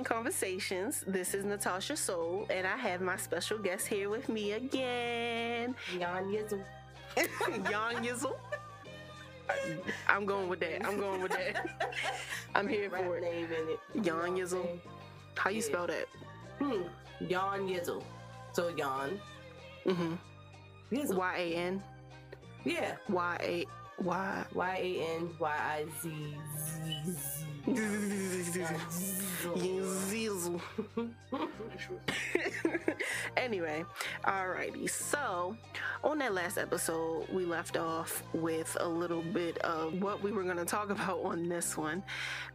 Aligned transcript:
everybody. 0.00 0.30
Welcome 0.30 0.60
to 0.60 0.60
Brown 0.60 0.64
Skin 0.70 1.04
Conversations. 1.04 1.04
This 1.06 1.34
is 1.34 1.44
Natasha 1.44 1.96
Soul, 1.96 2.46
and 2.50 2.66
I 2.66 2.76
have 2.76 3.00
my 3.00 3.16
special 3.16 3.58
guest 3.58 3.86
here 3.86 4.10
with 4.10 4.28
me 4.28 4.52
again, 4.52 5.74
Yan 5.98 6.24
Yizzle. 6.24 6.64
Yan 7.70 8.04
Yizzle. 8.04 8.34
I'm 10.08 10.26
going 10.26 10.48
with 10.48 10.60
that. 10.60 10.86
I'm 10.86 10.98
going 11.00 11.22
with 11.22 11.32
that. 11.32 11.92
I'm 12.54 12.68
here 12.68 12.88
Rap 12.90 13.04
for 13.04 13.18
it. 13.18 13.22
name 13.22 13.46
in 13.46 13.68
it. 13.70 13.80
Yan 13.94 14.04
You 14.04 14.12
know 14.12 14.16
what 14.16 14.26
I'm 14.26 14.36
Yizzle. 14.36 14.80
How 15.36 15.50
you 15.50 15.56
Yeah. 15.56 15.62
spell 15.66 15.86
that? 15.86 16.06
Hmm. 16.58 16.82
Yan 17.28 17.68
Yizzle. 17.68 18.02
So 18.52 18.68
Yan. 18.76 19.20
Mm-hmm. 19.86 21.16
Y 21.16 21.34
A 21.38 21.54
N 21.56 21.82
Yeah. 22.64 22.96
Y 23.08 23.36
A 23.40 23.66
Y. 24.02 24.44
Y 24.54 24.76
A 24.76 25.16
N 25.16 25.30
Y 25.38 25.50
I 25.50 25.84
Z 26.00 26.10
Z 26.58 27.12
Z. 27.12 27.46
Anyway, 33.36 33.84
alrighty. 34.24 34.88
So, 34.88 35.56
on 36.04 36.18
that 36.18 36.34
last 36.34 36.58
episode, 36.58 37.26
we 37.32 37.44
left 37.44 37.76
off 37.76 38.22
with 38.32 38.76
a 38.80 38.88
little 38.88 39.22
bit 39.22 39.58
of 39.58 40.00
what 40.02 40.22
we 40.22 40.32
were 40.32 40.42
going 40.42 40.56
to 40.56 40.64
talk 40.64 40.90
about 40.90 41.20
on 41.24 41.48
this 41.48 41.76
one, 41.76 42.02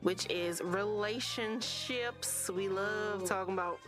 which 0.02 0.30
is 0.30 0.62
relationships. 0.64 2.50
We 2.54 2.70
love 2.70 3.26
talking 3.26 3.54
about. 3.54 3.80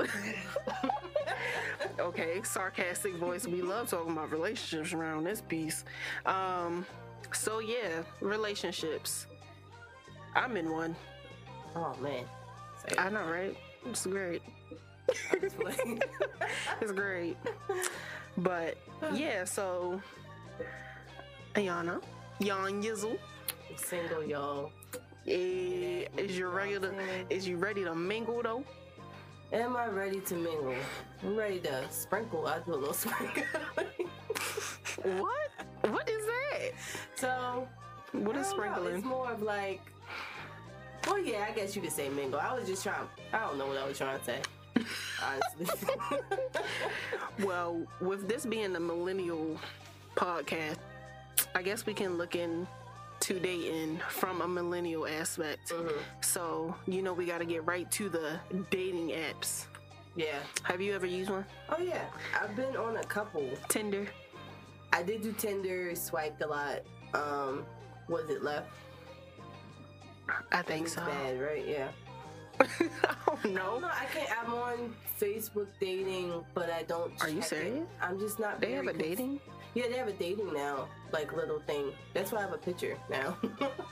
okay, 2.00 2.42
sarcastic 2.44 3.16
voice. 3.16 3.48
We 3.48 3.62
love 3.62 3.90
talking 3.90 4.12
about 4.14 4.32
relationships 4.32 4.94
around 4.94 5.24
this 5.24 5.42
piece. 5.42 5.84
Um, 6.26 6.86
so 7.34 7.60
yeah, 7.60 8.04
relationships. 8.22 9.28
I'm 10.36 10.56
in 10.58 10.72
one. 10.72 10.96
Oh 11.76 11.96
man. 12.02 12.26
I 12.98 13.10
know, 13.10 13.26
right? 13.26 13.56
It's 13.86 14.06
great. 14.06 14.42
It's 16.82 16.92
great. 16.92 17.38
But 18.38 18.78
yeah, 19.14 19.46
so 19.46 20.02
Ayana, 21.56 22.02
Yon 22.40 22.84
Yizzle, 22.84 23.18
Single 23.78 24.24
y'all. 24.26 24.72
eh, 25.28 26.08
is 26.18 26.38
you 26.38 26.48
ready 26.50 26.80
to 26.80 26.92
is 27.30 27.48
you 27.48 27.58
ready 27.58 27.84
to 27.84 27.96
mingle 27.96 28.42
though? 28.44 28.64
Am 29.54 29.76
I 29.78 29.88
ready 29.88 30.20
to 30.22 30.36
mingle? 30.36 30.76
I'm 31.24 31.36
ready 31.36 31.60
to 31.62 31.84
sprinkle. 31.90 32.46
I 32.48 32.60
do 32.60 32.74
a 32.74 32.76
little 32.76 32.94
sprinkle. 33.06 33.44
What? 35.04 35.50
What 35.92 36.10
is 36.10 36.17
so 37.16 37.68
what 38.12 38.36
is 38.36 38.48
I 38.48 38.50
know, 38.50 38.56
sprinkling? 38.58 38.96
It's 38.96 39.06
more 39.06 39.32
of 39.32 39.42
like. 39.42 39.82
Well, 41.06 41.20
yeah, 41.20 41.46
I 41.48 41.54
guess 41.54 41.76
you 41.76 41.82
could 41.82 41.92
say 41.92 42.10
mingle. 42.10 42.40
I 42.40 42.54
was 42.54 42.68
just 42.68 42.84
trying. 42.84 43.08
I 43.32 43.40
don't 43.40 43.58
know 43.58 43.68
what 43.68 43.78
I 43.78 43.88
was 43.88 43.98
trying 43.98 44.18
to 44.20 44.26
say. 44.26 44.40
Honestly. 45.24 45.88
Well, 47.44 47.86
with 48.02 48.28
this 48.28 48.46
being 48.48 48.76
a 48.76 48.80
millennial 48.80 49.60
podcast, 50.16 50.78
I 51.54 51.62
guess 51.62 51.86
we 51.86 51.94
can 51.94 52.18
look 52.18 52.36
in 52.36 52.68
to 53.20 53.40
dating 53.40 54.00
from 54.10 54.42
a 54.42 54.48
millennial 54.48 55.06
aspect. 55.08 55.70
Mhm. 55.72 55.94
So, 56.22 56.76
you 56.88 57.02
know, 57.04 57.14
we 57.14 57.26
got 57.26 57.38
to 57.40 57.46
get 57.46 57.64
right 57.66 57.90
to 57.92 58.10
the 58.10 58.40
dating 58.72 59.10
apps. 59.10 59.66
Yeah. 60.16 60.40
Have 60.64 60.82
you 60.82 60.96
ever 60.96 61.06
used 61.06 61.30
one? 61.30 61.46
Oh 61.70 61.80
yeah. 61.82 62.06
I've 62.42 62.56
been 62.56 62.76
on 62.76 62.98
a 62.98 63.04
couple. 63.04 63.48
Tinder? 63.70 64.08
I 64.94 65.04
did 65.04 65.22
do 65.22 65.32
Tinder, 65.34 65.96
swiped 65.96 66.42
a 66.42 66.48
lot. 66.48 66.80
Um, 67.14 67.66
was 68.08 68.30
it 68.30 68.44
left? 68.44 68.70
I 70.52 70.62
think 70.62 70.86
It's 70.86 70.96
so. 70.96 71.02
bad, 71.06 71.40
right? 71.42 71.66
Yeah. 71.68 71.90
I 72.60 72.68
don't 73.28 73.46
No, 73.46 73.76
know. 73.76 73.80
no, 73.80 73.88
I 73.88 74.06
can't. 74.14 74.30
I'm 74.44 74.54
on 74.54 74.96
Facebook 75.20 75.68
dating, 75.80 76.44
but 76.54 76.70
I 76.72 76.84
don't. 76.84 77.12
Are 77.22 77.30
you 77.30 77.36
check 77.42 77.44
it. 77.44 77.50
serious? 77.50 77.88
I'm 78.02 78.20
just 78.20 78.40
not. 78.40 78.60
They 78.60 78.72
have 78.74 78.88
a 78.88 78.94
dating? 78.94 79.40
Yeah, 79.76 79.88
they 79.90 79.98
have 79.98 80.08
a 80.08 80.14
dating 80.14 80.54
now, 80.54 80.88
like 81.12 81.34
little 81.34 81.60
thing. 81.60 81.92
That's 82.14 82.32
why 82.32 82.40
I 82.40 82.42
have 82.42 82.54
a 82.54 82.58
picture 82.58 82.98
now. 83.10 83.38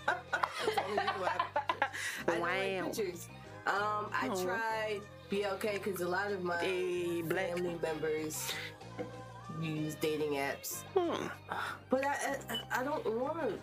That's 0.08 0.76
the 0.76 0.84
only 0.90 0.98
reason 0.98 1.22
why 1.22 1.28
I 1.28 1.32
have 1.32 1.42
a 1.56 1.60
picture. 1.60 1.90
I 2.28 2.32
don't 2.32 2.42
Wow. 2.42 2.48
like 2.48 2.96
pictures. 2.96 3.28
Um, 3.68 4.10
I 4.12 4.30
Oh. 4.32 4.44
tried 4.44 5.02
BLK 5.30 5.84
because 5.84 6.02
a 6.02 6.08
lot 6.08 6.32
of 6.32 6.44
my 6.44 6.58
Hey, 6.58 7.22
black. 7.22 7.50
family 7.56 7.78
members 7.82 8.52
use 9.62 9.96
dating 9.96 10.32
apps, 10.34 10.84
Hmm. 10.96 11.28
but 11.90 12.06
I 12.06 12.38
I, 12.50 12.82
I 12.82 12.84
don't 12.84 13.06
want 13.20 13.40
to 13.42 13.60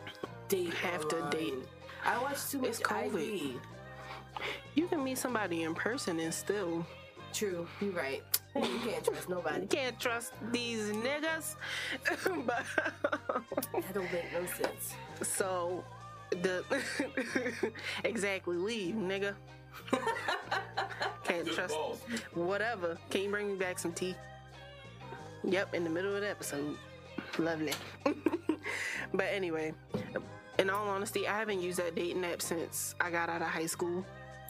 date. 0.48 0.75
Have 0.75 1.08
to 1.08 1.28
date. 1.30 1.54
I 2.04 2.19
watch 2.22 2.50
too 2.50 2.58
much 2.58 2.70
It's 2.70 2.80
COVID. 2.80 3.54
IV. 3.54 3.60
You 4.75 4.86
can 4.88 5.04
meet 5.04 5.19
somebody 5.19 5.62
in 5.64 5.75
person 5.75 6.19
and 6.20 6.32
still 6.32 6.86
True, 7.32 7.66
you're 7.81 7.92
right. 7.92 8.22
You 8.54 8.78
can't 8.84 9.02
trust 9.04 9.26
you 9.28 9.34
nobody. 9.34 9.66
can't 9.66 9.98
trust 9.98 10.32
these 10.50 10.91
niggas. 10.91 11.56
but 12.47 12.64
That 13.72 13.94
don't 13.94 14.12
make 14.12 14.31
no 14.32 14.44
sense. 14.47 14.94
so 15.22 15.82
the 16.31 16.62
exactly 18.04 18.56
leave, 18.56 18.94
nigga. 18.97 19.34
Can't 21.25 21.44
Good 21.47 21.54
trust 21.54 21.75
balls. 21.75 22.00
whatever. 22.34 22.98
Can 23.10 23.22
you 23.22 23.31
bring 23.31 23.48
me 23.52 23.54
back 23.56 23.78
some 23.78 23.92
tea? 23.92 24.14
Yep, 25.44 25.75
in 25.75 25.84
the 25.84 25.91
middle 25.91 26.14
of 26.14 26.20
the 26.20 26.30
episode. 26.30 26.76
Lovely. 27.38 27.72
but 29.14 29.26
anyway, 29.30 29.75
in 30.58 30.70
all 30.70 30.88
honesty, 30.88 31.26
I 31.26 31.38
haven't 31.38 31.60
used 31.60 31.78
that 31.78 31.94
dating 31.94 32.25
app 32.25 32.42
since 32.42 32.94
I 33.00 33.10
got 33.10 33.28
out 33.28 33.42
of 33.42 33.48
high 33.48 33.66
school. 33.66 34.04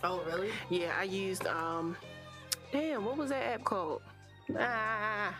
Oh, 0.04 0.22
really? 0.26 0.50
Yeah, 0.68 0.92
I 0.98 1.04
used 1.04 1.46
um 1.46 1.96
damn, 2.72 3.04
what 3.04 3.16
was 3.16 3.30
that 3.30 3.42
app 3.42 3.64
called? 3.64 4.02
Ah 4.58 5.34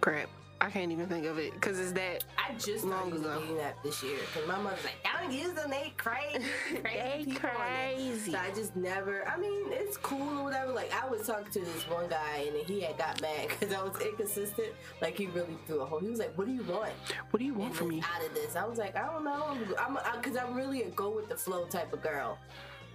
crap. 0.00 0.28
I 0.60 0.70
can't 0.70 0.90
even 0.90 1.06
think 1.06 1.24
of 1.24 1.38
it 1.38 1.54
because 1.54 1.78
it's 1.78 1.92
that 1.92 2.24
I 2.36 2.52
just 2.54 2.84
Long 2.84 3.12
ago. 3.12 3.38
dating 3.40 3.60
app 3.60 3.80
this 3.82 4.02
year 4.02 4.18
because 4.26 4.48
my 4.48 4.58
mother's 4.58 4.84
like, 4.84 4.96
I 5.04 5.22
"Don't 5.22 5.32
use 5.32 5.52
them, 5.52 5.70
they 5.70 5.92
crazy, 5.96 6.44
they 6.72 6.80
crazy 6.80 7.24
people 7.30 7.50
crazy. 7.50 8.32
So 8.32 8.38
I 8.38 8.50
just 8.50 8.74
never. 8.74 9.26
I 9.28 9.36
mean, 9.36 9.66
it's 9.70 9.96
cool 9.96 10.40
or 10.40 10.44
whatever. 10.44 10.72
Like 10.72 10.92
I 10.92 11.08
was 11.08 11.26
talking 11.26 11.52
to 11.52 11.60
this 11.60 11.88
one 11.88 12.08
guy 12.08 12.48
and 12.48 12.66
he 12.66 12.80
had 12.80 12.98
got 12.98 13.20
mad 13.22 13.48
because 13.48 13.72
I 13.72 13.82
was 13.82 14.00
inconsistent. 14.00 14.68
Like 15.00 15.16
he 15.16 15.26
really 15.26 15.56
threw 15.66 15.80
a 15.80 15.86
hole. 15.86 16.00
He 16.00 16.08
was 16.08 16.18
like, 16.18 16.36
"What 16.36 16.46
do 16.48 16.52
you 16.52 16.64
want?" 16.64 16.92
What 17.30 17.38
do 17.38 17.44
you 17.44 17.54
want 17.54 17.70
And 17.70 17.76
from 17.76 17.88
me? 17.88 18.02
Out 18.02 18.26
of 18.26 18.34
this, 18.34 18.56
I 18.56 18.64
was 18.66 18.78
like, 18.78 18.96
"I 18.96 19.06
don't 19.06 19.24
know." 19.24 19.56
I'm 19.78 19.96
because 20.20 20.36
I'm 20.36 20.54
really 20.54 20.82
a 20.82 20.90
go 20.90 21.10
with 21.10 21.28
the 21.28 21.36
flow 21.36 21.66
type 21.66 21.92
of 21.92 22.02
girl. 22.02 22.36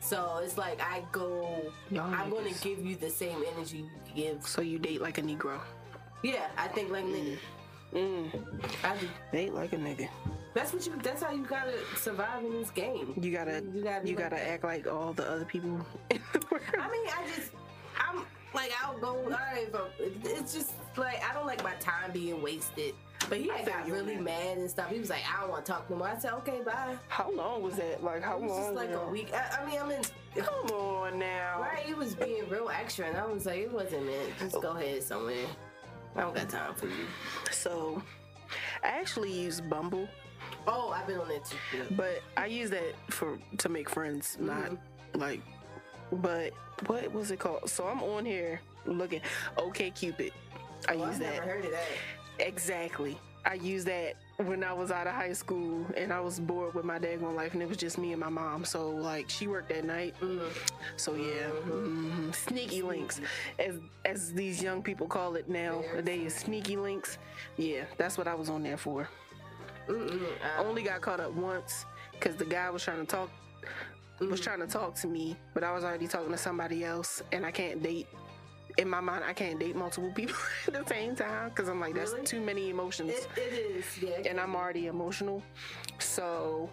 So 0.02 0.42
it's 0.44 0.58
like 0.58 0.82
I 0.82 1.04
go. 1.14 1.72
Y'all 1.90 2.14
I'm 2.14 2.30
going 2.30 2.54
to 2.54 2.60
give 2.62 2.86
you 2.86 2.98
the 2.98 3.10
same 3.10 3.42
energy 3.56 3.78
you 3.78 4.14
give. 4.14 4.46
So 4.46 4.62
you 4.62 4.78
date 4.80 5.02
like 5.02 5.18
a 5.18 5.22
Negro. 5.22 5.60
Yeah, 6.24 6.48
I 6.58 6.68
think 6.70 6.90
like 6.90 7.06
nigga. 7.06 7.38
Mm, 7.94 8.32
I 8.84 8.98
do. 8.98 9.08
date 9.32 9.54
like 9.54 9.74
a 9.74 9.78
nigga. 9.78 10.08
That's 10.56 10.74
what 10.74 10.86
you. 10.86 10.94
That's 11.04 11.22
how 11.22 11.32
you 11.32 11.44
gotta 11.46 11.74
survive 11.96 12.44
in 12.44 12.52
this 12.54 12.70
game. 12.72 13.14
You 13.22 13.32
gotta 13.32 13.64
You 13.74 13.84
gotta. 13.84 14.08
you 14.08 14.16
like 14.16 14.24
gotta 14.30 14.36
that. 14.36 14.48
act 14.48 14.64
like 14.64 14.88
all 14.88 15.14
the 15.14 15.30
other 15.30 15.46
people. 15.46 15.86
The 16.10 16.18
I 16.80 16.90
mean, 16.92 17.08
I 17.08 17.28
just. 17.36 17.52
I'm 18.00 18.24
like 18.56 18.72
I'll 18.84 18.98
go. 19.00 19.16
All 19.24 19.30
right, 19.30 19.68
but 19.72 19.94
it's 20.00 20.54
just 20.54 20.74
like 20.98 21.24
I 21.30 21.34
don't 21.34 21.46
like 21.46 21.64
my 21.64 21.74
time 21.76 22.12
being 22.12 22.42
wasted. 22.42 22.96
But 23.30 23.38
he 23.40 23.50
I 23.52 23.64
feel 23.64 23.74
got 23.74 23.90
really 23.90 24.16
that. 24.16 24.24
mad 24.24 24.58
and 24.58 24.70
stuff. 24.70 24.90
He 24.90 25.00
was 25.00 25.10
like, 25.10 25.22
I 25.32 25.40
don't 25.42 25.50
want 25.52 25.66
to 25.66 25.72
talk 25.72 25.90
no 25.90 25.96
more. 25.96 26.08
I 26.10 26.18
said, 26.18 26.34
okay, 26.34 26.60
bye. 26.66 26.96
How 27.08 27.32
long 27.32 27.64
was 27.64 27.76
that? 27.76 28.04
Like 28.04 28.22
how 28.22 28.36
It 28.38 28.42
was 28.44 28.52
long? 28.52 28.62
just 28.64 28.74
like 28.76 28.90
ago? 28.90 29.06
a 29.08 29.12
week. 29.12 29.30
I, 29.34 29.60
I 29.62 29.66
mean, 29.70 29.80
I'm 29.80 29.92
in. 29.92 30.02
Come 30.36 30.66
on 30.72 31.20
now. 31.20 31.62
Right, 31.62 31.84
he 31.86 31.94
was 31.94 32.16
being 32.16 32.50
real 32.50 32.70
extra, 32.70 33.06
and 33.08 33.16
I 33.18 33.26
was 33.26 33.46
like, 33.46 33.60
it 33.60 33.72
wasn't 33.72 34.06
meant. 34.08 34.30
Just 34.40 34.62
go 34.62 34.72
ahead 34.72 35.04
somewhere. 35.04 35.46
I 36.16 36.22
don't 36.22 36.36
got 36.36 36.50
time 36.50 36.76
for 36.76 36.88
you. 36.88 37.06
So, 37.52 38.02
I 38.84 38.88
actually 38.88 39.32
use 39.32 39.60
Bumble, 39.62 40.08
Oh, 40.68 40.90
I've 40.92 41.08
been 41.08 41.18
on 41.20 41.28
that 41.30 41.46
too. 41.46 41.58
too. 41.72 41.96
but 41.96 42.22
I 42.38 42.46
use 42.46 42.70
that 42.70 42.94
for 43.10 43.38
to 43.58 43.70
make 43.70 43.90
friends, 43.90 44.38
not 44.40 44.70
Mhm. 44.72 44.78
like. 45.16 45.42
But 46.12 46.54
what 46.86 47.12
was 47.12 47.32
it 47.32 47.40
called? 47.40 47.70
So 47.70 47.88
I'm 47.88 48.04
on 48.04 48.26
here 48.26 48.62
looking. 48.86 49.22
OkCupid. 49.58 50.32
I 50.88 50.94
Oh, 50.94 50.98
use 50.98 51.16
I've 51.16 51.20
that 51.20 51.34
never 51.36 51.46
heard 51.48 51.66
of 51.66 51.72
that. 51.72 51.88
exactly. 52.40 53.18
I 53.46 53.56
use 53.56 53.84
that 53.86 54.16
when 54.38 54.64
I 54.64 54.74
was 54.74 54.90
out 54.92 55.06
of 55.08 55.14
high 55.14 55.34
school 55.34 55.86
and 55.96 56.12
I 56.12 56.20
was 56.20 56.40
bored 56.40 56.74
with 56.74 56.86
my 56.86 56.98
daggone 57.00 57.36
life, 57.36 57.54
and 57.54 57.62
it 57.62 57.70
was 57.70 57.78
just 57.78 57.98
me 57.98 58.12
and 58.12 58.20
my 58.20 58.30
mom. 58.30 58.66
So 58.66 58.90
like 58.90 59.30
she 59.30 59.48
worked 59.48 59.72
at 59.72 59.86
night, 59.86 60.16
Mm. 60.22 60.42
so 60.98 61.14
yeah, 61.16 61.50
Mhm. 61.66 62.12
mhm. 62.12 62.36
sneaky 62.36 62.82
links, 62.82 63.22
as 63.60 63.76
as 64.06 64.34
these 64.34 64.62
young 64.62 64.82
people 64.82 65.08
call 65.08 65.36
it 65.36 65.48
now. 65.50 65.84
They 66.02 66.20
is 66.26 66.34
sneaky 66.36 66.78
links. 66.78 67.18
Yeah, 67.58 67.86
that's 67.98 68.18
what 68.18 68.28
I 68.28 68.34
was 68.34 68.50
on 68.50 68.64
there 68.64 68.78
for. 68.78 69.08
I 69.90 70.58
only 70.60 70.82
got 70.84 71.02
caught 71.02 71.20
up 71.20 71.34
once 71.34 71.86
because 72.14 72.36
the 72.36 72.46
guy 72.46 72.70
was 72.70 72.84
trying 72.84 73.00
to 73.00 73.06
talk 73.06 73.30
was 74.20 74.40
Mm. 74.40 74.44
trying 74.44 74.60
to 74.60 74.68
talk 74.68 74.96
to 74.96 75.08
me, 75.08 75.36
but 75.54 75.64
I 75.64 75.74
was 75.74 75.84
already 75.84 76.08
talking 76.08 76.32
to 76.32 76.38
somebody 76.38 76.86
else, 76.86 77.22
and 77.32 77.46
I 77.46 77.52
can't 77.52 77.84
date. 77.84 78.08
In 78.78 78.90
my 78.90 79.00
mind, 79.02 79.24
I 79.24 79.34
can't 79.34 79.60
date 79.60 79.76
multiple 79.76 80.12
people 80.12 80.36
at 80.68 80.74
the 80.74 80.86
same 80.88 81.16
time 81.16 81.50
because 81.50 81.70
I'm 81.70 81.80
like, 81.80 81.94
that's 81.94 82.12
Really? 82.14 82.26
too 82.26 82.42
many 82.42 82.70
emotions, 82.70 83.12
It, 83.12 83.28
it 83.38 83.54
is, 83.54 83.86
yeah. 84.02 84.30
and 84.30 84.40
I'm 84.40 84.56
already 84.56 84.88
emotional. 84.88 85.44
So 86.00 86.70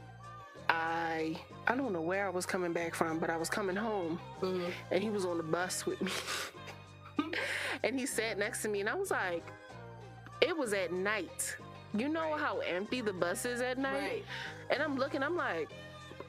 I 0.69 1.37
I 1.67 1.75
don't 1.77 1.93
know 1.93 2.01
where 2.01 2.27
I 2.27 2.31
was 2.31 2.47
coming 2.47 2.73
back 2.73 2.95
from, 2.95 3.19
but 3.19 3.29
I 3.29 3.37
was 3.37 3.51
coming 3.51 3.77
home 3.77 4.19
Mhm. 4.41 4.71
and 4.91 5.03
he 5.03 5.11
was 5.11 5.25
on 5.27 5.37
the 5.37 5.43
bus 5.43 5.85
with 5.85 6.01
me. 6.01 6.11
and 7.85 7.99
he 7.99 8.07
sat 8.07 8.39
next 8.39 8.63
to 8.63 8.69
me 8.69 8.81
and 8.81 8.89
I 8.89 8.95
was 8.95 9.11
like, 9.11 9.45
it 10.41 10.57
was 10.57 10.73
at 10.73 10.93
night. 10.93 11.57
You 11.93 12.09
know 12.09 12.37
how 12.37 12.61
empty 12.61 13.01
the 13.03 13.13
bus 13.13 13.45
is 13.45 13.61
at 13.61 13.77
night? 13.77 14.01
Right. 14.01 14.25
And 14.71 14.83
I'm 14.83 14.97
looking, 14.97 15.23
I'm 15.23 15.37
like, 15.37 15.69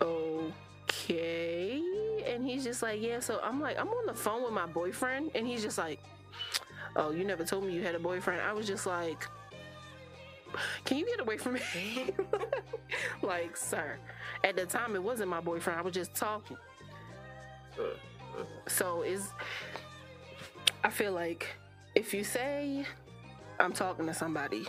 okay. 0.02 1.82
And 2.26 2.46
he's 2.46 2.64
just 2.64 2.82
like, 2.82 3.02
yeah. 3.02 3.20
So 3.20 3.40
I'm 3.44 3.60
like, 3.60 3.80
I'm 3.80 3.88
on 3.88 4.06
the 4.06 4.14
phone 4.14 4.44
with 4.44 4.54
my 4.54 4.66
boyfriend. 4.66 5.32
And 5.36 5.46
he's 5.48 5.62
just 5.62 5.78
like, 5.78 6.00
oh, 6.96 7.12
you 7.12 7.24
never 7.24 7.44
told 7.44 7.66
me 7.66 7.74
you 7.74 7.84
had 7.84 7.96
a 7.96 8.00
boyfriend. 8.00 8.42
I 8.42 8.54
was 8.54 8.68
just 8.68 8.86
like, 8.86 9.26
can 10.86 10.98
you 10.98 11.06
get 11.06 11.20
away 11.20 11.38
from 11.38 11.54
me? 11.54 11.62
like, 13.22 13.56
sir. 13.56 13.98
At 14.44 14.56
the 14.56 14.66
time, 14.66 14.96
it 14.96 15.04
wasn't 15.04 15.30
my 15.30 15.40
boyfriend. 15.40 15.80
I 15.80 15.82
was 15.82 15.94
just 15.94 16.14
talking. 16.14 16.58
So 18.68 19.02
is 19.02 19.30
I 20.84 20.90
feel 20.90 21.14
like 21.14 21.48
if 21.96 22.14
you 22.14 22.24
say 22.24 22.86
I'm 23.60 23.74
talking 23.74 24.06
to 24.08 24.14
somebody, 24.14 24.66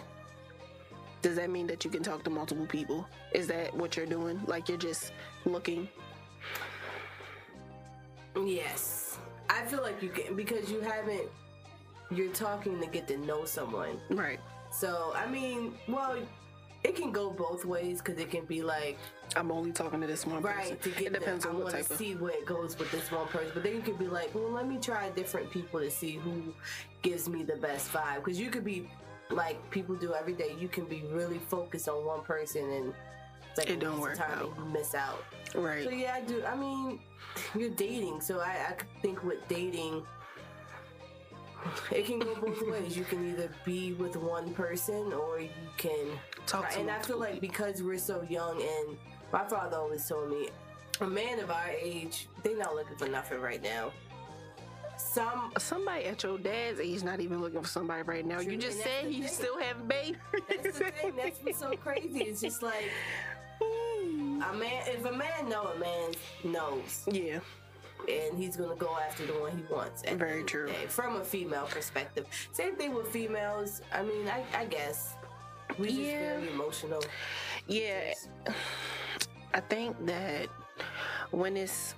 does 1.22 1.36
that 1.36 1.50
mean 1.50 1.66
that 1.68 1.84
you 1.84 1.90
can 1.90 2.02
talk 2.02 2.24
to 2.24 2.30
multiple 2.30 2.66
people? 2.66 3.06
Is 3.32 3.46
that 3.46 3.74
what 3.74 3.96
you're 3.96 4.06
doing? 4.06 4.40
Like 4.46 4.68
you're 4.68 4.78
just 4.78 5.12
looking? 5.44 5.88
Yes. 8.36 9.18
I 9.50 9.64
feel 9.66 9.82
like 9.82 10.02
you 10.02 10.08
can 10.08 10.34
because 10.34 10.70
you 10.70 10.80
haven't 10.80 11.28
you're 12.10 12.32
talking 12.32 12.80
to 12.80 12.86
get 12.86 13.08
to 13.08 13.16
know 13.18 13.44
someone. 13.44 13.98
Right. 14.10 14.40
So, 14.70 15.12
I 15.14 15.26
mean, 15.26 15.74
well, 15.88 16.16
it 16.84 16.96
can 16.96 17.12
go 17.12 17.30
both 17.30 17.64
ways 17.64 18.00
because 18.00 18.20
it 18.20 18.30
can 18.30 18.44
be 18.44 18.62
like, 18.62 18.98
I'm 19.36 19.52
only 19.52 19.72
talking 19.72 20.00
to 20.00 20.06
this 20.06 20.26
one 20.26 20.42
person. 20.42 20.70
right, 20.70 20.82
to 20.82 20.90
get 20.90 21.08
it 21.08 21.12
depends 21.14 21.44
the, 21.44 21.50
on 21.50 21.56
I 21.56 21.58
what 21.60 21.72
type 21.72 21.86
to 21.86 21.92
of 21.92 21.98
see 21.98 22.14
where 22.14 22.32
it 22.32 22.44
goes 22.44 22.78
with 22.78 22.90
this 22.90 23.10
one 23.10 23.28
person. 23.28 23.50
But 23.54 23.62
then 23.62 23.74
you 23.76 23.82
could 23.82 23.98
be 23.98 24.08
like, 24.08 24.34
well, 24.34 24.50
let 24.50 24.66
me 24.66 24.78
try 24.78 25.08
different 25.10 25.50
people 25.50 25.80
to 25.80 25.90
see 25.90 26.16
who 26.16 26.54
gives 27.02 27.28
me 27.28 27.44
the 27.44 27.56
best 27.56 27.92
vibe. 27.92 28.16
Because 28.16 28.38
you 28.38 28.50
could 28.50 28.64
be 28.64 28.88
like 29.30 29.70
people 29.70 29.94
do 29.94 30.12
every 30.14 30.34
day. 30.34 30.56
You 30.58 30.68
can 30.68 30.84
be 30.84 31.04
really 31.10 31.38
focused 31.38 31.88
on 31.88 32.04
one 32.04 32.22
person 32.22 32.68
and 32.70 32.94
like 33.58 33.70
It 33.70 33.80
don't 33.80 34.00
work 34.00 34.16
time 34.18 34.30
out. 34.38 34.52
you 34.58 34.64
miss 34.72 34.94
out. 34.94 35.24
right. 35.54 35.84
So 35.84 35.90
yeah, 35.90 36.14
I 36.14 36.20
do. 36.22 36.44
I 36.44 36.54
mean, 36.56 37.00
you're 37.58 37.70
dating, 37.70 38.20
so 38.20 38.40
I, 38.40 38.50
I 38.70 38.74
think 39.02 39.22
with 39.24 39.46
dating, 39.48 40.02
it 41.90 42.06
can 42.06 42.18
go 42.18 42.34
both 42.34 42.60
ways. 42.70 42.96
You 42.96 43.04
can 43.04 43.28
either 43.30 43.50
be 43.64 43.92
with 43.94 44.16
one 44.16 44.52
person 44.54 45.12
or 45.12 45.40
you 45.40 45.48
can. 45.76 46.06
Talk 46.46 46.70
to 46.70 46.80
and 46.80 46.90
I 46.90 46.98
feel 47.00 47.18
like 47.18 47.40
because 47.40 47.82
we're 47.82 47.98
so 47.98 48.22
young, 48.28 48.60
and 48.60 48.96
my 49.32 49.44
father 49.46 49.76
always 49.76 50.06
told 50.08 50.30
me, 50.30 50.48
a 51.00 51.06
man 51.06 51.38
of 51.38 51.50
our 51.50 51.70
age, 51.80 52.26
they 52.42 52.54
not 52.54 52.74
looking 52.74 52.96
for 52.96 53.08
nothing 53.08 53.40
right 53.40 53.62
now. 53.62 53.92
Some 54.98 55.52
Somebody 55.58 56.04
at 56.04 56.22
your 56.22 56.38
dad's 56.38 56.78
age 56.78 57.02
not 57.02 57.20
even 57.20 57.40
looking 57.40 57.60
for 57.62 57.68
somebody 57.68 58.02
right 58.02 58.24
now. 58.26 58.40
True, 58.40 58.52
You 58.52 58.58
just 58.58 58.82
said 58.82 59.06
you 59.12 59.22
thing. 59.22 59.28
still 59.32 59.58
have 59.58 59.88
babies. 59.88 60.16
that's 60.48 60.78
the 60.78 60.90
thing. 60.90 61.12
That's 61.16 61.38
what's 61.42 61.58
so 61.58 61.72
crazy. 61.76 62.20
It's 62.24 62.40
just 62.40 62.62
like 62.70 62.90
a 63.60 64.52
man. 64.54 64.82
If 64.86 65.04
a 65.04 65.12
man 65.12 65.48
know, 65.48 65.64
a 65.74 65.78
man 65.78 66.12
knows. 66.44 67.04
yeah. 67.10 67.38
and 68.08 68.36
he's 68.36 68.56
gonna 68.56 68.74
go 68.74 68.96
after 68.98 69.26
the 69.26 69.32
one 69.34 69.52
he 69.56 69.62
wants. 69.72 70.02
Very 70.02 70.42
true. 70.44 70.66
day, 70.66 70.86
From 70.88 71.16
a 71.16 71.24
female 71.24 71.66
perspective, 71.66 72.26
same 72.52 72.74
thing 72.76 72.94
with 72.94 73.08
females. 73.08 73.80
I 73.92 74.02
mean, 74.02 74.26
I, 74.28 74.42
I 74.58 74.64
guess 74.64 75.14
we 75.78 75.88
just 75.88 76.00
Yeah. 76.00 76.36
very 76.40 76.50
emotional. 76.50 77.02
Yeah. 77.68 78.14
I 79.54 79.60
think 79.60 80.04
that 80.06 80.48
when 81.30 81.56
it's 81.56 81.94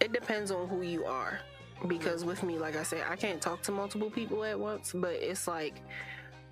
it 0.00 0.12
depends 0.12 0.50
on 0.50 0.68
who 0.68 0.82
you 0.82 1.04
are. 1.04 1.40
Because 1.86 2.24
with 2.24 2.42
me, 2.42 2.58
like 2.58 2.74
I 2.74 2.82
said, 2.82 3.04
I 3.08 3.14
can't 3.14 3.40
talk 3.40 3.62
to 3.62 3.72
multiple 3.72 4.10
people 4.10 4.42
at 4.42 4.58
once, 4.58 4.92
but 4.92 5.12
it's 5.12 5.46
like 5.46 5.80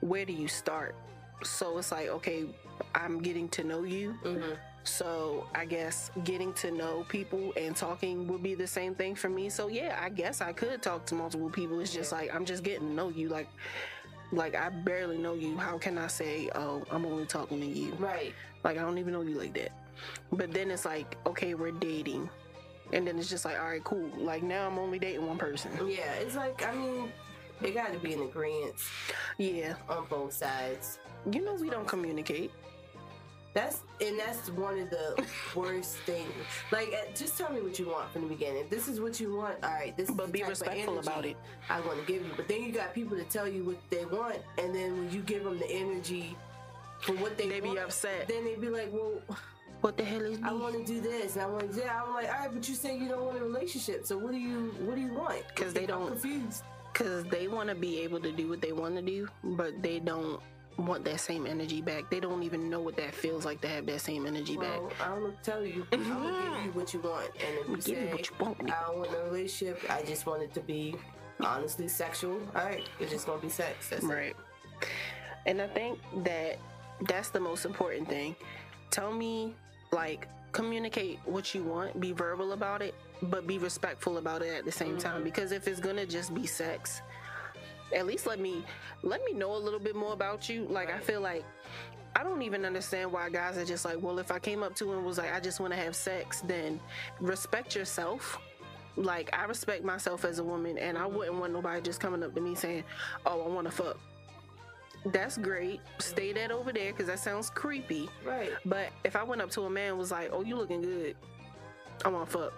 where 0.00 0.24
do 0.24 0.32
you 0.32 0.46
start? 0.46 0.94
So 1.42 1.78
it's 1.78 1.92
like, 1.92 2.08
okay, 2.08 2.46
I'm 2.94 3.20
getting 3.20 3.48
to 3.50 3.64
know 3.64 3.82
you. 3.84 4.14
Mm-hmm. 4.24 4.52
So 4.84 5.46
I 5.54 5.64
guess 5.64 6.10
getting 6.24 6.52
to 6.54 6.70
know 6.70 7.04
people 7.08 7.52
and 7.56 7.74
talking 7.74 8.28
would 8.28 8.42
be 8.42 8.54
the 8.54 8.66
same 8.66 8.94
thing 8.94 9.16
for 9.16 9.28
me. 9.28 9.48
So 9.48 9.66
yeah, 9.68 9.98
I 10.00 10.08
guess 10.08 10.40
I 10.40 10.52
could 10.52 10.80
talk 10.80 11.04
to 11.06 11.14
multiple 11.14 11.50
people. 11.50 11.80
It's 11.80 11.92
just 11.92 12.12
like 12.12 12.32
I'm 12.34 12.44
just 12.44 12.62
getting 12.62 12.88
to 12.88 12.94
know 12.94 13.08
you. 13.08 13.28
Like 13.28 13.48
like 14.32 14.54
I 14.54 14.68
barely 14.68 15.18
know 15.18 15.34
you. 15.34 15.56
How 15.56 15.76
can 15.78 15.98
I 15.98 16.06
say, 16.06 16.48
oh, 16.54 16.84
I'm 16.90 17.04
only 17.04 17.26
talking 17.26 17.60
to 17.60 17.66
you? 17.66 17.94
Right. 17.94 18.32
Like 18.62 18.78
I 18.78 18.82
don't 18.82 18.98
even 18.98 19.12
know 19.12 19.22
you 19.22 19.38
like 19.38 19.54
that. 19.54 19.72
But 20.32 20.52
then 20.52 20.70
it's 20.70 20.84
like, 20.84 21.16
okay, 21.26 21.54
we're 21.54 21.72
dating. 21.72 22.28
And 22.92 23.06
then 23.06 23.18
it's 23.18 23.28
just 23.28 23.44
like, 23.44 23.58
all 23.58 23.66
right, 23.66 23.82
cool. 23.82 24.08
Like 24.16 24.44
now 24.44 24.68
I'm 24.68 24.78
only 24.78 25.00
dating 25.00 25.26
one 25.26 25.38
person. 25.38 25.72
Yeah. 25.88 26.12
It's 26.20 26.36
like 26.36 26.64
I 26.64 26.72
mean, 26.72 27.12
it 27.60 27.74
got 27.74 27.92
to 27.92 27.98
be 27.98 28.12
an 28.14 28.22
agreement 28.22 28.74
Yeah. 29.38 29.74
on 29.88 30.06
both 30.08 30.32
sides. 30.32 31.00
You 31.30 31.44
know 31.44 31.54
we 31.54 31.70
don't 31.70 31.88
communicate. 31.88 32.52
That's 33.52 33.82
and 34.02 34.18
that's 34.18 34.50
one 34.50 34.78
of 34.78 34.90
the 34.90 35.24
worst 35.56 35.96
things. 35.98 36.30
Like, 36.70 36.88
uh, 36.92 37.10
just 37.14 37.38
tell 37.38 37.50
me 37.50 37.62
what 37.62 37.78
you 37.78 37.88
want 37.88 38.12
from 38.12 38.22
the 38.22 38.28
beginning. 38.28 38.64
If 38.64 38.70
this 38.70 38.86
is 38.86 39.00
what 39.00 39.18
you 39.18 39.34
want. 39.34 39.56
All 39.64 39.70
right. 39.70 39.96
This. 39.96 40.10
is 40.10 40.14
But 40.14 40.26
the 40.26 40.32
be 40.32 40.42
respectful 40.44 40.98
about 40.98 41.24
it. 41.24 41.36
I 41.70 41.80
want 41.80 41.98
to 41.98 42.04
give 42.06 42.22
you. 42.22 42.32
But 42.36 42.48
then 42.48 42.62
you 42.62 42.70
got 42.70 42.92
people 42.94 43.16
to 43.16 43.24
tell 43.24 43.48
you 43.48 43.64
what 43.64 43.78
they 43.90 44.04
want, 44.04 44.36
and 44.58 44.74
then 44.74 44.98
when 44.98 45.10
you 45.10 45.22
give 45.22 45.42
them 45.44 45.58
the 45.58 45.70
energy 45.70 46.36
for 47.00 47.12
what 47.14 47.38
they, 47.38 47.48
They 47.48 47.60
be 47.60 47.78
upset. 47.78 48.28
Then 48.28 48.44
they 48.44 48.56
be 48.56 48.68
like, 48.68 48.92
"Well, 48.92 49.20
What 49.80 49.96
the 49.96 50.04
hell 50.04 50.22
is 50.22 50.38
I 50.42 50.52
want 50.52 50.74
to 50.74 50.84
do 50.84 51.00
this, 51.00 51.34
and 51.34 51.42
I 51.42 51.46
want 51.46 51.62
to 51.62 51.66
do 51.68 51.80
that." 51.80 52.04
I'm 52.04 52.14
like, 52.14 52.26
"All 52.28 52.40
right, 52.40 52.50
but 52.52 52.68
you 52.68 52.74
say 52.74 52.96
you 52.98 53.08
don't 53.08 53.24
want 53.24 53.38
a 53.38 53.44
relationship, 53.44 54.04
so 54.06 54.18
what 54.18 54.32
do 54.32 54.38
you 54.38 54.74
what 54.80 54.96
do 54.96 55.00
you 55.00 55.14
want? 55.14 55.42
Because 55.48 55.72
they 55.72 55.86
don't- 55.86 56.08
confused. 56.08 56.62
Because 56.92 57.24
they 57.24 57.46
want 57.46 57.68
to 57.68 57.74
be 57.74 58.00
able 58.00 58.20
to 58.20 58.32
do 58.32 58.48
what 58.48 58.60
they 58.62 58.72
want 58.72 58.96
to 58.96 59.02
do, 59.02 59.28
but 59.44 59.82
they 59.82 59.98
don't 59.98 60.40
want 60.78 61.04
that 61.04 61.20
same 61.20 61.46
energy 61.46 61.80
back. 61.80 62.10
They 62.10 62.20
don't 62.20 62.42
even 62.42 62.68
know 62.68 62.80
what 62.80 62.96
that 62.96 63.14
feels 63.14 63.44
like 63.44 63.60
to 63.62 63.68
have 63.68 63.86
that 63.86 64.00
same 64.00 64.26
energy 64.26 64.56
back. 64.56 64.80
Well, 64.80 64.92
I 65.00 65.08
don't 65.08 65.42
tell 65.42 65.64
you. 65.64 65.86
I'm 65.92 66.08
gonna 66.08 66.54
give 66.54 66.64
you 66.66 66.70
what 66.72 66.94
you 66.94 67.00
want, 67.00 67.30
and 67.36 67.58
if 67.58 67.88
you 67.88 67.94
say 67.94 68.12
what 68.12 68.28
you 68.28 68.36
want. 68.38 68.70
I 68.70 68.82
don't 68.86 68.98
want 68.98 69.14
a 69.14 69.24
relationship, 69.24 69.80
I 69.88 70.02
just 70.02 70.26
want 70.26 70.42
it 70.42 70.52
to 70.54 70.60
be 70.60 70.96
honestly 71.40 71.88
sexual. 71.88 72.40
All 72.54 72.64
right, 72.64 72.88
it's 73.00 73.10
just 73.10 73.26
gonna 73.26 73.40
be 73.40 73.48
sex. 73.48 73.90
That's 73.90 74.04
it. 74.04 74.08
Right. 74.08 74.36
And 75.46 75.62
I 75.62 75.68
think 75.68 75.98
that 76.24 76.58
that's 77.08 77.30
the 77.30 77.40
most 77.40 77.64
important 77.64 78.08
thing. 78.08 78.34
Tell 78.90 79.12
me, 79.12 79.54
like, 79.92 80.28
communicate 80.52 81.18
what 81.24 81.54
you 81.54 81.62
want, 81.62 82.00
be 82.00 82.12
verbal 82.12 82.52
about 82.52 82.82
it, 82.82 82.94
but 83.22 83.46
be 83.46 83.58
respectful 83.58 84.18
about 84.18 84.42
it 84.42 84.54
at 84.54 84.64
the 84.64 84.72
same 84.72 84.98
time. 84.98 85.16
Mm-hmm. 85.16 85.24
Because 85.24 85.52
if 85.52 85.68
it's 85.68 85.80
gonna 85.80 86.06
just 86.06 86.34
be 86.34 86.46
sex, 86.46 87.00
at 87.94 88.06
least 88.06 88.26
let 88.26 88.40
me 88.40 88.64
let 89.02 89.24
me 89.24 89.32
know 89.32 89.54
a 89.54 89.58
little 89.58 89.78
bit 89.78 89.94
more 89.96 90.12
about 90.12 90.48
you. 90.48 90.66
Like 90.68 90.92
I 90.92 90.98
feel 90.98 91.20
like 91.20 91.44
I 92.16 92.22
don't 92.22 92.42
even 92.42 92.64
understand 92.64 93.12
why 93.12 93.28
guys 93.28 93.58
are 93.58 93.64
just 93.64 93.84
like, 93.84 94.00
well, 94.00 94.18
if 94.18 94.32
I 94.32 94.38
came 94.38 94.62
up 94.62 94.74
to 94.76 94.90
him 94.90 94.98
and 94.98 95.06
was 95.06 95.18
like, 95.18 95.34
I 95.34 95.38
just 95.38 95.60
want 95.60 95.74
to 95.74 95.78
have 95.78 95.94
sex, 95.94 96.40
then 96.46 96.80
respect 97.20 97.76
yourself. 97.76 98.38
Like 98.96 99.28
I 99.36 99.44
respect 99.44 99.84
myself 99.84 100.24
as 100.24 100.38
a 100.38 100.44
woman, 100.44 100.78
and 100.78 100.96
I 100.96 101.02
mm-hmm. 101.02 101.16
wouldn't 101.16 101.36
want 101.36 101.52
nobody 101.52 101.82
just 101.82 102.00
coming 102.00 102.22
up 102.22 102.34
to 102.34 102.40
me 102.40 102.54
saying, 102.54 102.84
"Oh, 103.26 103.42
I 103.42 103.48
want 103.48 103.66
to 103.66 103.70
fuck." 103.70 103.98
That's 105.04 105.36
great. 105.36 105.82
Stay 105.98 106.32
that 106.32 106.50
over 106.50 106.72
there 106.72 106.92
because 106.92 107.08
that 107.08 107.18
sounds 107.18 107.50
creepy. 107.50 108.08
Right. 108.24 108.52
But 108.64 108.88
if 109.04 109.14
I 109.14 109.22
went 109.22 109.42
up 109.42 109.50
to 109.50 109.62
a 109.62 109.70
man 109.70 109.90
and 109.90 109.98
was 109.98 110.10
like, 110.10 110.30
"Oh, 110.32 110.42
you 110.42 110.56
looking 110.56 110.80
good," 110.80 111.14
I 112.06 112.08
want 112.08 112.30
to 112.30 112.38
fuck. 112.38 112.52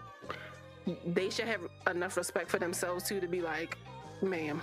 They 1.04 1.28
should 1.28 1.48
have 1.48 1.62
enough 1.90 2.16
respect 2.16 2.48
for 2.48 2.60
themselves 2.60 3.08
too 3.08 3.18
to 3.18 3.26
be 3.26 3.40
like, 3.40 3.76
"Ma'am, 4.22 4.62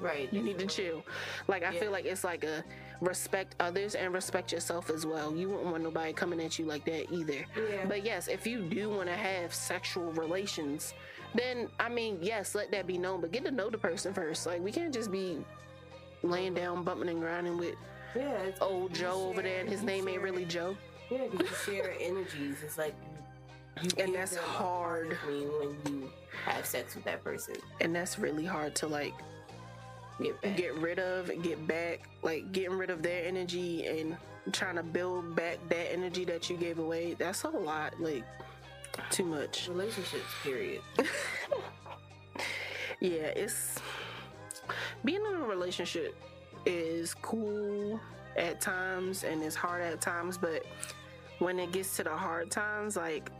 Right. 0.00 0.32
you 0.32 0.42
need 0.42 0.58
to 0.58 0.66
chill." 0.66 1.04
Like 1.48 1.62
I 1.64 1.72
Yeah. 1.72 1.80
feel 1.80 1.92
like 1.92 2.04
it's 2.04 2.24
like 2.24 2.44
a 2.44 2.64
respect 3.00 3.54
others 3.60 3.94
and 3.94 4.12
respect 4.14 4.52
yourself 4.52 4.90
as 4.90 5.04
well. 5.06 5.34
You 5.34 5.50
wouldn't 5.50 5.66
want 5.70 5.82
nobody 5.82 6.12
coming 6.12 6.40
at 6.40 6.58
you 6.58 6.64
like 6.64 6.84
that 6.86 7.12
either. 7.12 7.44
Yeah. 7.56 7.84
But 7.86 8.04
yes, 8.04 8.28
if 8.28 8.46
you 8.46 8.62
do 8.62 8.88
want 8.90 9.08
to 9.08 9.16
have 9.16 9.52
sexual 9.54 10.12
relations, 10.12 10.94
then 11.34 11.68
I 11.80 11.88
mean, 11.88 12.18
yes, 12.22 12.54
let 12.54 12.70
that 12.70 12.86
be 12.86 12.98
known. 12.98 13.20
But 13.20 13.32
get 13.32 13.44
to 13.44 13.50
know 13.50 13.70
the 13.70 13.78
person 13.78 14.14
first. 14.14 14.46
Like 14.46 14.60
we 14.62 14.72
can't 14.72 14.94
just 14.94 15.10
be 15.10 15.44
laying 16.22 16.54
down, 16.54 16.84
bumping 16.84 17.08
and 17.08 17.20
grinding 17.20 17.58
with 17.58 17.74
yeah. 18.14 18.30
It's, 18.42 18.60
old 18.60 18.94
Joe 18.94 19.28
over 19.28 19.42
there, 19.42 19.60
and 19.60 19.68
his 19.68 19.82
name 19.82 20.06
ain't 20.08 20.22
really 20.22 20.44
Joe. 20.44 20.76
Yeah, 21.10 21.26
because 21.30 21.50
you 21.66 21.74
share 21.74 21.94
energies. 22.00 22.62
It's 22.62 22.78
like 22.78 22.94
you, 23.82 23.90
And 23.98 24.14
that's 24.14 24.30
them 24.36 24.44
a 24.44 24.46
part 24.46 25.12
hard. 25.12 25.18
when 25.26 25.76
you 25.92 26.10
have 26.44 26.64
sex 26.64 26.94
with 26.94 27.04
that 27.04 27.24
person. 27.24 27.56
And 27.80 27.94
that's 27.94 28.18
really 28.20 28.44
hard 28.44 28.76
to 28.76 28.86
like 28.86 29.12
Get 30.20 30.40
back. 30.40 30.56
get 30.56 30.74
rid 30.76 30.98
of, 30.98 31.30
and 31.30 31.42
get 31.42 31.66
back, 31.66 32.08
like 32.22 32.52
getting 32.52 32.76
rid 32.78 32.90
of 32.90 33.02
their 33.02 33.24
energy 33.26 33.86
and 33.86 34.16
trying 34.52 34.76
to 34.76 34.82
build 34.82 35.34
back 35.34 35.58
that 35.68 35.92
energy 35.92 36.24
that 36.26 36.48
you 36.48 36.56
gave 36.56 36.78
away. 36.78 37.14
That's 37.14 37.44
a 37.44 37.48
lot, 37.48 38.00
like 38.00 38.24
too 39.10 39.24
much. 39.24 39.68
relationships. 39.68 40.24
Period. 40.42 40.80
Yeah, 43.00 43.32
it's 43.36 43.76
being 45.04 45.20
in 45.26 45.34
a 45.34 45.46
relationship 45.46 46.16
is 46.64 47.12
cool 47.12 48.00
at 48.36 48.62
times 48.62 49.24
and 49.24 49.42
it's 49.42 49.54
hard 49.54 49.82
at 49.82 50.00
times, 50.00 50.38
but 50.38 50.64
when 51.38 51.58
it 51.58 51.72
gets 51.72 51.96
to 51.96 52.04
the 52.04 52.16
hard 52.16 52.50
times, 52.50 52.96
like 52.96 53.30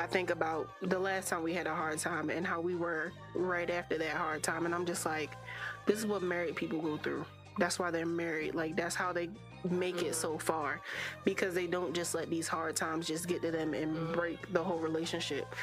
I 0.00 0.06
think 0.06 0.30
about 0.30 0.70
the 0.80 0.98
last 0.98 1.28
time 1.28 1.42
we 1.42 1.52
had 1.52 1.66
a 1.66 1.74
hard 1.74 1.98
time 1.98 2.30
and 2.30 2.46
how 2.46 2.58
we 2.58 2.74
were 2.74 3.12
right 3.34 3.68
after 3.68 3.98
that 3.98 4.16
hard 4.16 4.42
time. 4.42 4.64
And 4.64 4.74
I'm 4.74 4.86
just 4.86 5.04
like, 5.04 5.32
this 5.84 5.98
is 5.98 6.06
what 6.06 6.22
married 6.22 6.56
people 6.56 6.80
go 6.80 6.96
through. 6.96 7.26
That's 7.58 7.78
why 7.78 7.90
they're 7.90 8.06
married. 8.06 8.54
Like, 8.54 8.76
that's 8.76 8.94
how 8.94 9.12
they 9.12 9.28
make 9.68 9.96
it 9.96 10.04
mm-hmm. 10.04 10.12
so 10.14 10.38
far 10.38 10.80
because 11.24 11.54
they 11.54 11.66
don't 11.66 11.92
just 11.94 12.14
let 12.14 12.30
these 12.30 12.48
hard 12.48 12.76
times 12.76 13.06
just 13.06 13.28
get 13.28 13.42
to 13.42 13.50
them 13.50 13.74
and 13.74 13.94
mm-hmm. 13.94 14.12
break 14.14 14.50
the 14.54 14.64
whole 14.64 14.78
relationship. 14.78 15.54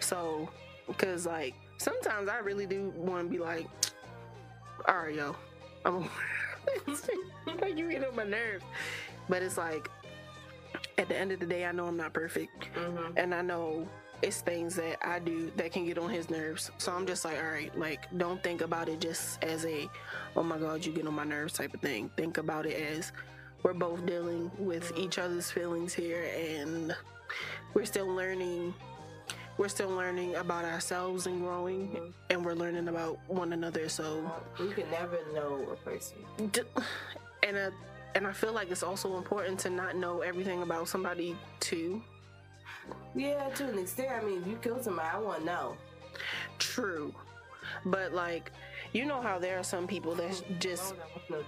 So, 0.00 0.48
because 0.88 1.24
like 1.24 1.54
sometimes 1.78 2.28
I 2.28 2.38
really 2.38 2.66
do 2.66 2.92
want 2.96 3.28
to 3.28 3.30
be 3.30 3.38
like, 3.38 3.68
all 4.88 4.96
right, 4.96 5.14
yo, 5.14 5.36
I'm 5.84 6.00
like 7.60 7.78
you 7.78 7.88
get 7.92 8.04
on 8.04 8.16
my 8.16 8.24
nerves, 8.24 8.64
but 9.28 9.40
it's 9.40 9.56
like 9.56 9.88
at 10.98 11.08
the 11.08 11.16
end 11.16 11.32
of 11.32 11.40
the 11.40 11.46
day, 11.46 11.64
I 11.64 11.72
know 11.72 11.86
I'm 11.86 11.96
not 11.96 12.12
perfect, 12.12 12.68
Mm-hmm. 12.74 13.16
and 13.16 13.34
I 13.34 13.42
know 13.42 13.86
it's 14.22 14.40
things 14.40 14.74
that 14.76 14.96
I 15.06 15.18
do 15.18 15.50
that 15.56 15.72
can 15.72 15.84
get 15.84 15.98
on 15.98 16.08
his 16.08 16.30
nerves. 16.30 16.70
So 16.78 16.92
I'm 16.92 17.06
just 17.06 17.24
like, 17.24 17.36
all 17.36 17.50
right, 17.50 17.76
like 17.78 18.06
don't 18.16 18.42
think 18.42 18.60
about 18.62 18.88
it 18.88 19.00
just 19.00 19.42
as 19.44 19.64
a, 19.66 19.88
oh 20.36 20.42
my 20.42 20.56
god, 20.58 20.84
you 20.84 20.92
get 20.92 21.06
on 21.06 21.14
my 21.14 21.24
nerves 21.24 21.52
type 21.54 21.74
of 21.74 21.80
thing. 21.80 22.10
Think 22.16 22.38
about 22.38 22.64
it 22.64 22.80
as 22.96 23.12
we're 23.62 23.74
both 23.74 24.06
dealing 24.06 24.50
with 24.58 24.92
each 24.96 25.18
other's 25.18 25.50
feelings 25.50 25.92
here, 25.92 26.24
and 26.36 26.94
we're 27.74 27.84
still 27.86 28.06
learning. 28.06 28.72
We're 29.56 29.68
still 29.68 29.90
learning 29.90 30.34
about 30.36 30.64
ourselves 30.64 31.26
and 31.26 31.40
growing, 31.40 32.12
and 32.30 32.44
we're 32.44 32.54
learning 32.54 32.88
about 32.88 33.18
one 33.28 33.52
another. 33.52 33.88
So 33.88 34.30
You 34.58 34.70
can 34.70 34.90
never 34.90 35.18
know 35.34 35.68
a 35.72 35.76
person. 35.76 36.16
D- 36.50 36.62
and 37.46 37.56
uh, 37.56 37.70
and 38.14 38.26
I 38.26 38.32
feel 38.32 38.52
like 38.52 38.70
it's 38.70 38.82
also 38.82 39.16
important 39.16 39.58
to 39.60 39.70
not 39.70 39.96
know 39.96 40.20
everything 40.20 40.62
about 40.62 40.88
somebody 40.88 41.36
too. 41.60 42.02
Yeah, 43.14 43.48
to 43.50 43.68
an 43.68 43.78
extent. 43.78 44.10
I 44.10 44.24
mean, 44.24 44.42
if 44.42 44.46
you 44.46 44.56
kill 44.56 44.82
somebody, 44.82 45.08
I 45.12 45.18
want 45.18 45.40
to 45.40 45.44
know. 45.46 45.76
True, 46.58 47.14
but 47.86 48.12
like 48.12 48.52
you 48.92 49.04
know 49.04 49.20
how 49.20 49.38
there 49.38 49.58
are 49.58 49.64
some 49.64 49.86
people 49.86 50.14
that's 50.14 50.42
just 50.60 50.94
Why 50.94 51.00
would 51.00 51.00
I 51.00 51.10
want 51.10 51.26
to 51.26 51.32
know 51.32 51.42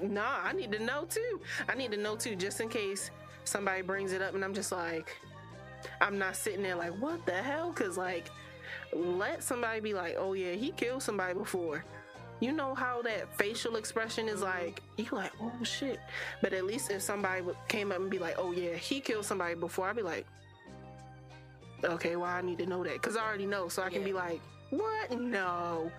that? 0.00 0.10
nah. 0.10 0.38
I 0.44 0.52
need 0.52 0.72
to 0.72 0.78
know 0.78 1.04
too. 1.04 1.40
I 1.68 1.74
need 1.74 1.90
to 1.92 1.96
know 1.96 2.16
too, 2.16 2.36
just 2.36 2.60
in 2.60 2.68
case 2.68 3.10
somebody 3.44 3.82
brings 3.82 4.12
it 4.12 4.22
up, 4.22 4.34
and 4.34 4.44
I'm 4.44 4.54
just 4.54 4.72
like, 4.72 5.16
I'm 6.00 6.18
not 6.18 6.36
sitting 6.36 6.62
there 6.62 6.76
like, 6.76 6.92
what 7.00 7.24
the 7.26 7.32
hell? 7.32 7.70
Because 7.70 7.96
like, 7.96 8.30
let 8.92 9.42
somebody 9.42 9.80
be 9.80 9.94
like, 9.94 10.16
oh 10.18 10.34
yeah, 10.34 10.52
he 10.52 10.70
killed 10.72 11.02
somebody 11.02 11.34
before. 11.34 11.84
You 12.40 12.52
know 12.52 12.74
how 12.74 13.00
that 13.02 13.34
facial 13.38 13.76
expression 13.76 14.28
is 14.28 14.42
like, 14.42 14.82
you 14.98 15.06
like, 15.12 15.32
oh 15.40 15.52
shit. 15.62 15.98
But 16.42 16.52
at 16.52 16.64
least 16.64 16.90
if 16.90 17.00
somebody 17.00 17.42
came 17.68 17.92
up 17.92 17.98
and 17.98 18.10
be 18.10 18.18
like, 18.18 18.34
oh 18.38 18.52
yeah, 18.52 18.74
he 18.74 19.00
killed 19.00 19.24
somebody 19.24 19.54
before, 19.54 19.88
I'd 19.88 19.96
be 19.96 20.02
like, 20.02 20.26
okay, 21.82 22.16
well 22.16 22.30
I 22.30 22.42
need 22.42 22.58
to 22.58 22.66
know 22.66 22.84
that 22.84 22.94
because 22.94 23.16
I 23.16 23.24
already 23.26 23.46
know, 23.46 23.68
so 23.68 23.82
I 23.82 23.88
can 23.88 24.04
be 24.04 24.12
like, 24.12 24.40
what? 24.70 25.18
No, 25.18 25.90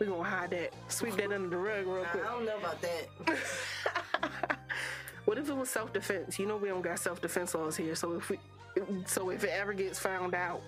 we 0.00 0.06
gonna 0.06 0.22
hide 0.22 0.50
that, 0.50 0.72
sweep 0.88 1.16
that 1.16 1.32
under 1.32 1.48
the 1.48 1.56
rug 1.56 1.86
real 1.86 2.04
quick. 2.04 2.24
I 2.24 2.32
don't 2.32 2.44
know 2.44 2.58
about 2.58 2.80
that. 2.82 3.38
what 5.26 5.38
if 5.38 5.48
it 5.48 5.56
was 5.56 5.70
self 5.70 5.92
defense? 5.92 6.38
You 6.38 6.46
know 6.46 6.56
we 6.56 6.68
don't 6.68 6.82
got 6.82 6.98
self 6.98 7.20
defense 7.20 7.54
laws 7.54 7.76
here, 7.76 7.94
so 7.94 8.14
if 8.14 8.30
we, 8.30 8.38
so 9.06 9.30
if 9.30 9.44
it 9.44 9.50
ever 9.50 9.72
gets 9.72 9.98
found 9.98 10.34
out, 10.34 10.62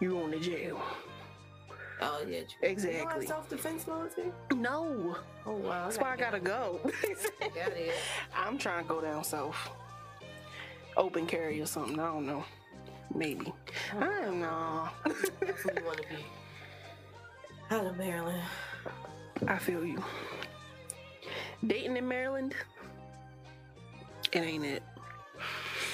you 0.00 0.20
on 0.20 0.32
the 0.32 0.38
jail. 0.38 0.82
Oh 2.04 2.24
yeah, 2.28 2.40
true. 2.40 2.68
Exactly. 2.68 3.26
self 3.26 3.48
defense 3.48 3.86
laws 3.86 4.10
here? 4.16 4.32
No, 4.56 5.16
Oh 5.46 5.52
wow. 5.56 5.84
that's 5.84 5.98
why 5.98 6.12
I 6.12 6.16
gotta 6.16 6.40
go. 6.40 6.80
Got 7.40 7.72
it. 7.72 7.92
I'm 8.36 8.58
trying 8.58 8.82
to 8.84 8.88
go 8.88 9.00
down 9.00 9.24
south, 9.24 9.56
open 10.96 11.26
carry 11.26 11.60
or 11.60 11.66
something. 11.66 11.98
I 11.98 12.06
don't 12.06 12.26
know, 12.26 12.44
maybe. 13.14 13.52
I 13.98 14.04
don't 14.22 14.40
know. 14.40 14.88
That's 15.40 15.64
where 15.64 15.78
you 15.78 15.84
want 15.84 15.98
to 15.98 16.02
be. 16.08 16.16
Out 17.70 17.86
of 17.86 17.96
Maryland. 17.96 18.42
I 19.48 19.58
feel 19.58 19.84
you. 19.84 20.02
Dating 21.66 21.96
in 21.96 22.06
Maryland, 22.08 22.54
it 24.32 24.38
ain't 24.40 24.64
it. 24.64 24.82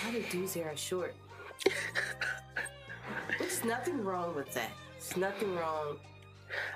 Why 0.05 0.13
the 0.13 0.21
dudes 0.31 0.55
here 0.55 0.67
are 0.69 0.77
short? 0.77 1.15
There's 3.39 3.65
nothing 3.65 4.03
wrong 4.05 4.35
with 4.35 4.53
that. 4.55 4.71
There's 4.99 5.17
nothing 5.17 5.55
wrong. 5.55 5.99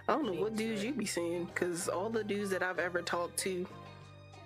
I 0.08 0.12
don't 0.12 0.26
know 0.26 0.40
what 0.40 0.56
dudes 0.56 0.84
you 0.84 0.92
be 0.92 1.06
seeing, 1.06 1.46
because 1.46 1.88
all 1.88 2.10
the 2.10 2.22
dudes 2.22 2.50
that 2.50 2.62
I've 2.62 2.78
ever 2.78 3.02
talked 3.02 3.38
to 3.38 3.66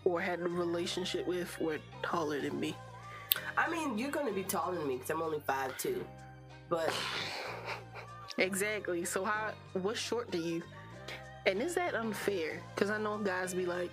or 0.04 0.21
had 0.21 0.40
a 0.40 0.49
relationship 0.49 1.26
with 1.26 1.61
were 1.61 1.78
taller 2.02 2.40
than 2.40 2.59
me. 2.59 2.76
I 3.59 3.68
mean, 3.68 3.99
you're 3.99 4.11
gonna 4.11 4.33
be 4.33 4.45
taller 4.45 4.76
than 4.76 4.87
me 4.87 4.95
because 4.95 5.11
I'm 5.11 5.23
only 5.23 5.40
five 5.47 5.76
two. 5.78 6.04
But 6.68 6.92
Exactly. 8.38 9.04
So 9.04 9.25
how? 9.25 9.52
What's 9.75 9.99
short 9.99 10.30
to 10.33 10.38
you? 10.38 10.62
And 11.47 11.62
is 11.62 11.75
that 11.76 11.95
unfair? 11.95 12.61
Because 12.75 12.90
I 12.90 12.99
know 12.99 13.18
guys 13.18 13.54
be 13.54 13.66
like, 13.66 13.90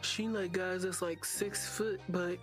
she 0.00 0.28
like 0.28 0.52
guys 0.52 0.82
that's 0.84 1.02
like 1.02 1.24
six 1.24 1.68
foot, 1.68 2.00
but 2.08 2.38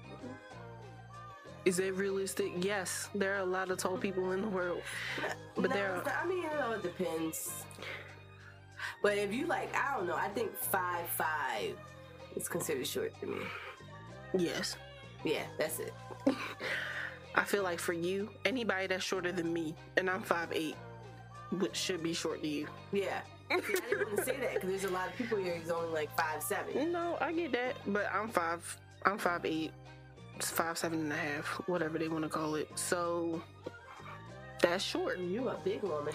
is 1.66 1.78
that 1.78 1.94
realistic? 1.94 2.52
Yes, 2.64 3.10
there 3.16 3.34
are 3.36 3.40
a 3.40 3.46
lot 3.46 3.72
of 3.72 3.78
tall 3.78 3.98
people 3.98 4.32
in 4.32 4.42
the 4.42 4.48
world, 4.48 4.82
but 5.56 5.70
no, 5.70 5.76
there 5.76 5.92
are. 5.94 5.98
not- 6.04 6.16
I 6.24 6.26
mean, 6.26 6.38
you 6.44 6.50
know, 6.50 6.72
it 6.74 6.84
depends. 6.84 7.64
But 9.02 9.18
if 9.18 9.34
you 9.34 9.46
like, 9.48 9.74
I 9.76 9.96
don't 9.96 10.08
know. 10.08 10.16
I 10.16 10.28
think 10.30 10.56
five 10.58 11.08
five 11.10 11.76
is 12.36 12.48
considered 12.50 12.86
short 12.88 13.14
to 13.22 13.28
me. 13.28 13.40
Yes, 14.38 14.76
Yeah, 15.24 15.44
that's 15.58 15.80
it. 15.80 15.94
I 17.36 17.44
feel 17.44 17.64
like 17.64 17.80
for 17.80 17.94
you, 17.94 18.30
anybody 18.46 18.88
that's 18.88 19.04
shorter 19.04 19.32
than 19.32 19.52
me, 19.54 19.76
and 19.98 20.10
I'm 20.10 20.22
five 20.22 20.50
eight, 20.54 20.76
which 21.60 21.76
should 21.76 22.04
be 22.04 22.14
short 22.14 22.42
to 22.44 22.48
you. 22.48 22.68
Yeah. 22.92 23.22
See, 23.50 23.56
I 23.56 23.60
didn't 23.60 24.06
want 24.08 24.18
to 24.18 24.26
say 24.26 24.38
that 24.38 24.54
because 24.56 24.70
there's 24.70 24.84
a 24.86 24.90
lot 24.90 25.08
of 25.08 25.16
people 25.16 25.38
here 25.38 25.56
who's 25.56 25.70
only 25.72 25.92
like 25.94 26.16
five 26.18 26.42
seven. 26.44 26.92
No, 26.92 27.18
I 27.22 27.32
get 27.32 27.52
that, 27.54 27.76
but 27.88 28.08
I'm 28.14 28.28
five. 28.30 28.78
I'm 29.06 29.18
five 29.18 29.46
eight, 29.46 29.72
five 30.40 30.78
seven 30.78 31.00
and 31.00 31.12
a 31.12 31.16
half, 31.16 31.46
whatever 31.68 31.98
they 31.98 32.08
want 32.08 32.24
to 32.24 32.30
call 32.30 32.56
it. 32.56 32.70
So 32.76 33.42
that's 34.62 34.84
short. 34.84 35.20
You 35.20 35.50
a 35.50 35.58
big 35.64 35.84
woman. 35.84 36.14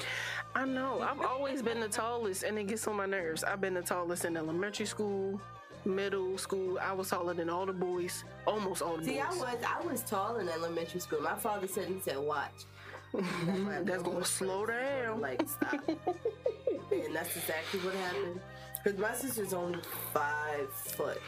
I 0.55 0.65
know. 0.65 1.01
I've 1.03 1.21
always 1.21 1.63
been 1.63 1.81
the 1.81 1.89
tallest, 1.89 2.43
and 2.43 2.59
it 2.59 2.67
gets 2.67 2.87
on 2.89 2.97
my 2.97 3.07
nerves. 3.07 3.45
I've 3.45 3.61
been 3.61 3.75
the 3.75 3.83
tallest 3.83 4.25
in 4.25 4.37
elementary 4.37 4.87
school, 4.87 5.41
middle 5.85 6.39
school. 6.39 6.79
I 6.81 6.93
was 6.93 7.11
taller 7.11 7.35
than 7.35 7.51
all 7.51 7.67
the 7.67 7.73
boys, 7.73 8.25
almost 8.47 8.83
all 8.83 8.97
the 8.97 8.99
boys. 8.99 9.07
See, 9.07 9.21
I 9.21 9.29
was 9.31 9.57
I 9.67 9.87
was 9.87 10.03
tall 10.03 10.37
in 10.37 10.49
elementary 10.49 11.01
school. 11.01 11.21
My 11.21 11.37
father 11.37 11.67
said 11.67 11.89
he 11.89 12.01
said, 12.01 12.19
"Watch." 12.19 12.65
That's 13.85 14.03
gonna 14.03 14.25
slow 14.25 14.67
down. 14.67 15.21
Like 15.21 15.43
stop. 15.49 15.89
and 15.89 17.15
that's 17.15 17.37
exactly 17.37 17.81
what 17.81 17.95
happened. 17.95 18.41
Because 18.83 18.99
my 18.99 19.15
sister's 19.15 19.53
only 19.53 19.81
five 20.13 20.71
foot. 20.73 21.21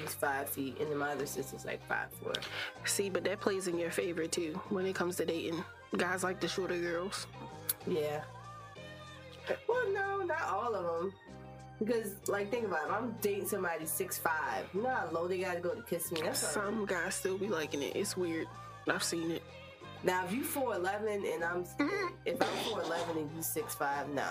She's 0.00 0.14
five 0.14 0.48
feet, 0.48 0.78
and 0.80 0.90
then 0.90 0.98
my 0.98 1.12
other 1.12 1.26
sister's 1.26 1.64
like 1.64 1.86
five 1.88 2.08
four. 2.22 2.34
See, 2.84 3.10
but 3.10 3.24
that 3.24 3.40
plays 3.40 3.68
in 3.68 3.78
your 3.78 3.90
favor 3.90 4.26
too 4.26 4.60
when 4.70 4.86
it 4.86 4.94
comes 4.94 5.16
to 5.16 5.24
dating. 5.24 5.62
Guys 5.96 6.22
like 6.22 6.40
the 6.40 6.48
shorter 6.48 6.78
girls. 6.78 7.26
Yeah. 7.86 8.22
Well, 9.68 9.92
no, 9.92 10.22
not 10.24 10.42
all 10.42 10.74
of 10.74 10.84
them. 10.84 11.12
Because, 11.78 12.16
like, 12.26 12.50
think 12.50 12.66
about 12.66 12.82
it. 12.82 12.88
If 12.88 12.92
I'm 12.92 13.14
dating 13.20 13.48
somebody 13.48 13.86
six 13.86 14.18
five. 14.18 14.66
You 14.74 14.82
know 14.82 14.90
how 14.90 15.08
low 15.12 15.28
they 15.28 15.38
gotta 15.38 15.60
go 15.60 15.74
to 15.74 15.82
kiss 15.82 16.10
me. 16.12 16.20
That's. 16.22 16.40
Some 16.40 16.84
guys 16.86 17.14
still 17.14 17.38
be 17.38 17.48
liking 17.48 17.82
it. 17.82 17.94
It's 17.96 18.16
weird. 18.16 18.48
I've 18.88 19.02
seen 19.02 19.30
it. 19.30 19.42
Now, 20.04 20.24
if 20.24 20.32
you 20.32 20.44
four 20.44 20.74
eleven 20.74 21.24
and 21.24 21.44
I'm 21.44 21.64
mm-hmm. 21.64 22.14
if 22.24 22.40
I'm 22.40 22.48
four 22.68 22.82
eleven 22.82 23.18
and 23.18 23.30
you 23.34 23.42
six 23.42 23.74
five, 23.74 24.08
no. 24.10 24.26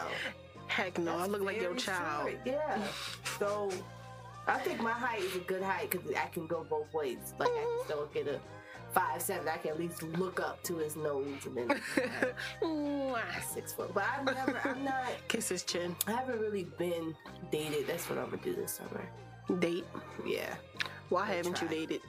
Heck 0.67 0.97
no, 0.97 1.17
I 1.17 1.25
look 1.27 1.41
like 1.41 1.61
your 1.61 1.75
child. 1.75 2.29
short, 2.29 2.39
Yeah. 2.45 2.81
So 3.39 3.69
I 4.47 4.57
think 4.59 4.81
my 4.81 4.91
height 4.91 5.21
is 5.21 5.35
a 5.35 5.39
good 5.39 5.61
height 5.61 5.89
because 5.89 6.09
I 6.11 6.27
can 6.27 6.47
go 6.47 6.65
both 6.69 6.93
ways. 6.93 7.33
Like 7.37 7.49
I 7.49 7.51
can 7.51 7.63
mm-hmm. 7.63 7.85
still 7.85 8.09
get 8.13 8.27
a 8.27 8.39
five 8.93 9.21
seven. 9.21 9.47
I 9.47 9.57
can 9.57 9.71
at 9.71 9.79
least 9.79 10.03
look 10.03 10.39
up 10.39 10.63
to 10.63 10.77
his 10.77 10.95
nose 10.95 11.45
and 11.45 11.57
then 11.57 11.71
uh, 11.97 12.25
Mwah. 12.61 13.43
six 13.53 13.73
foot. 13.73 13.93
But 13.93 14.05
I've 14.05 14.25
never. 14.25 14.59
I'm 14.63 14.83
not. 14.83 15.07
Kiss 15.27 15.49
his 15.49 15.63
chin. 15.63 15.95
I 16.07 16.11
haven't 16.11 16.39
really 16.39 16.63
been 16.77 17.15
dated. 17.51 17.87
That's 17.87 18.09
what 18.09 18.17
I'm 18.19 18.29
gonna 18.29 18.41
do 18.41 18.55
this 18.55 18.73
summer. 18.73 19.07
Date. 19.59 19.85
Yeah. 20.25 20.55
Why 21.09 21.25
haven't 21.25 21.61
you 21.61 21.67
dated? 21.67 22.01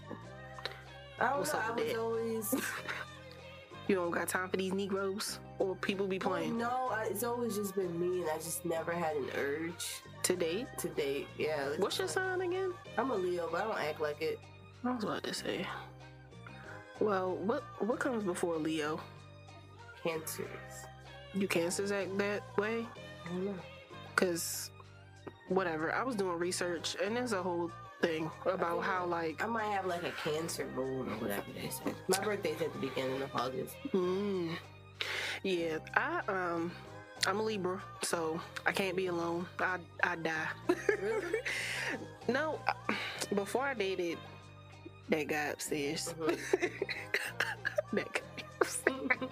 I 1.21 1.31
don't 1.31 1.39
What's 1.39 1.53
know. 1.53 1.61
I 1.61 1.71
was 1.73 1.97
always. 1.97 2.55
You 3.89 3.95
don't 3.95 4.11
got 4.11 4.29
time 4.29 4.51
for 4.51 4.59
these 4.59 4.75
Negroes 4.75 5.41
or 5.59 5.75
people 5.77 6.07
be 6.07 6.19
Well, 6.19 6.29
playing 6.29 6.59
no, 6.59 6.91
I, 6.93 7.05
it's 7.05 7.25
always 7.25 7.57
just 7.57 7.75
been 7.75 7.99
me, 7.99 8.21
and 8.21 8.29
I 8.29 8.37
just 8.37 8.67
never 8.67 8.93
had 8.93 9.17
an 9.17 9.31
urge 9.35 10.03
to 10.29 10.37
date. 10.37 10.67
to 10.79 10.89
date. 10.91 11.27
Yeah. 11.39 11.71
What's 11.79 11.99
your 11.99 12.07
sign 12.09 12.43
again? 12.43 12.75
I'm 12.99 13.11
a 13.11 13.15
Leo, 13.15 13.49
but 13.51 13.63
I 13.63 13.65
don't 13.65 13.79
act 13.79 14.01
like 14.01 14.21
it. 14.21 14.39
I 14.85 14.91
was 14.95 15.03
about 15.05 15.23
to 15.25 15.33
say. 15.35 15.67
Well, 17.01 17.37
what 17.37 17.63
what 17.81 17.99
comes 17.99 18.25
before 18.25 18.57
Leo? 18.59 19.01
Cancers. 20.03 20.47
You 21.33 21.49
cancers 21.49 21.93
act 21.93 22.17
that 22.19 22.43
way? 22.59 22.87
I 23.25 23.29
don't 23.29 23.47
know. 23.47 23.55
Cause 24.17 24.71
whatever. 25.49 25.93
I 25.95 26.03
was 26.03 26.15
doing 26.15 26.39
research 26.39 26.97
and 27.03 27.17
there's 27.17 27.33
a 27.33 27.43
whole 27.43 27.71
thing 28.03 28.31
about 28.45 28.83
how 28.83 29.07
like 29.07 29.43
I 29.43 29.47
might 29.47 29.71
have 29.73 29.87
like 29.87 30.03
a 30.05 30.13
cancer 30.23 30.67
moon 30.77 31.09
or 31.09 31.17
whatever 31.17 31.47
they 31.55 31.69
say. 31.71 31.95
My 32.09 32.19
birthday's 32.23 32.61
at 32.61 32.73
the 32.73 32.79
beginning 32.79 33.23
of 33.23 33.31
August. 33.35 33.75
mm, 33.93 34.55
yeah 35.43 35.79
I 35.95 36.21
um 36.29 36.71
I'm 37.29 37.41
a 37.41 37.43
Libra 37.43 37.83
so 38.03 38.41
I 38.65 38.73
can't 38.73 38.97
be 38.97 39.07
alone 39.07 39.47
I 39.59 39.77
I 40.03 40.17
die 40.17 40.49
Really? 40.89 41.41
no 42.29 42.59
I- 42.67 43.35
before 43.35 43.63
I 43.65 43.75
dated 43.75 44.17
that 45.11 45.29
guy 45.29 45.49
upstairs 45.53 46.15
Mhm. 46.19 46.39
that 47.93 48.13
guy 48.15 48.21
upstairs. 48.61 49.31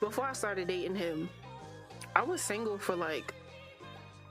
before 0.00 0.24
I 0.24 0.32
started 0.32 0.68
dating 0.68 0.96
him 0.96 1.28
I 2.16 2.22
was 2.22 2.40
single 2.40 2.78
for 2.78 2.96
like 2.96 3.34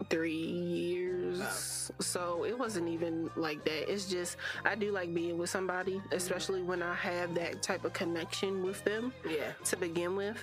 three 0.09 0.33
years 0.35 1.91
so 1.99 2.43
it 2.43 2.57
wasn't 2.57 2.87
even 2.87 3.29
like 3.35 3.63
that 3.65 3.91
it's 3.91 4.05
just 4.07 4.37
i 4.63 4.75
do 4.75 4.91
like 4.91 5.11
being 5.13 5.39
with 5.39 5.49
somebody 5.49 5.99
especially 6.11 6.61
when 6.61 6.83
i 6.83 6.93
have 6.93 7.33
that 7.33 7.63
type 7.63 7.83
of 7.83 7.91
connection 7.93 8.63
with 8.63 8.81
them 8.85 9.11
Yeah. 9.27 9.51
to 9.65 9.75
begin 9.75 10.15
with 10.15 10.37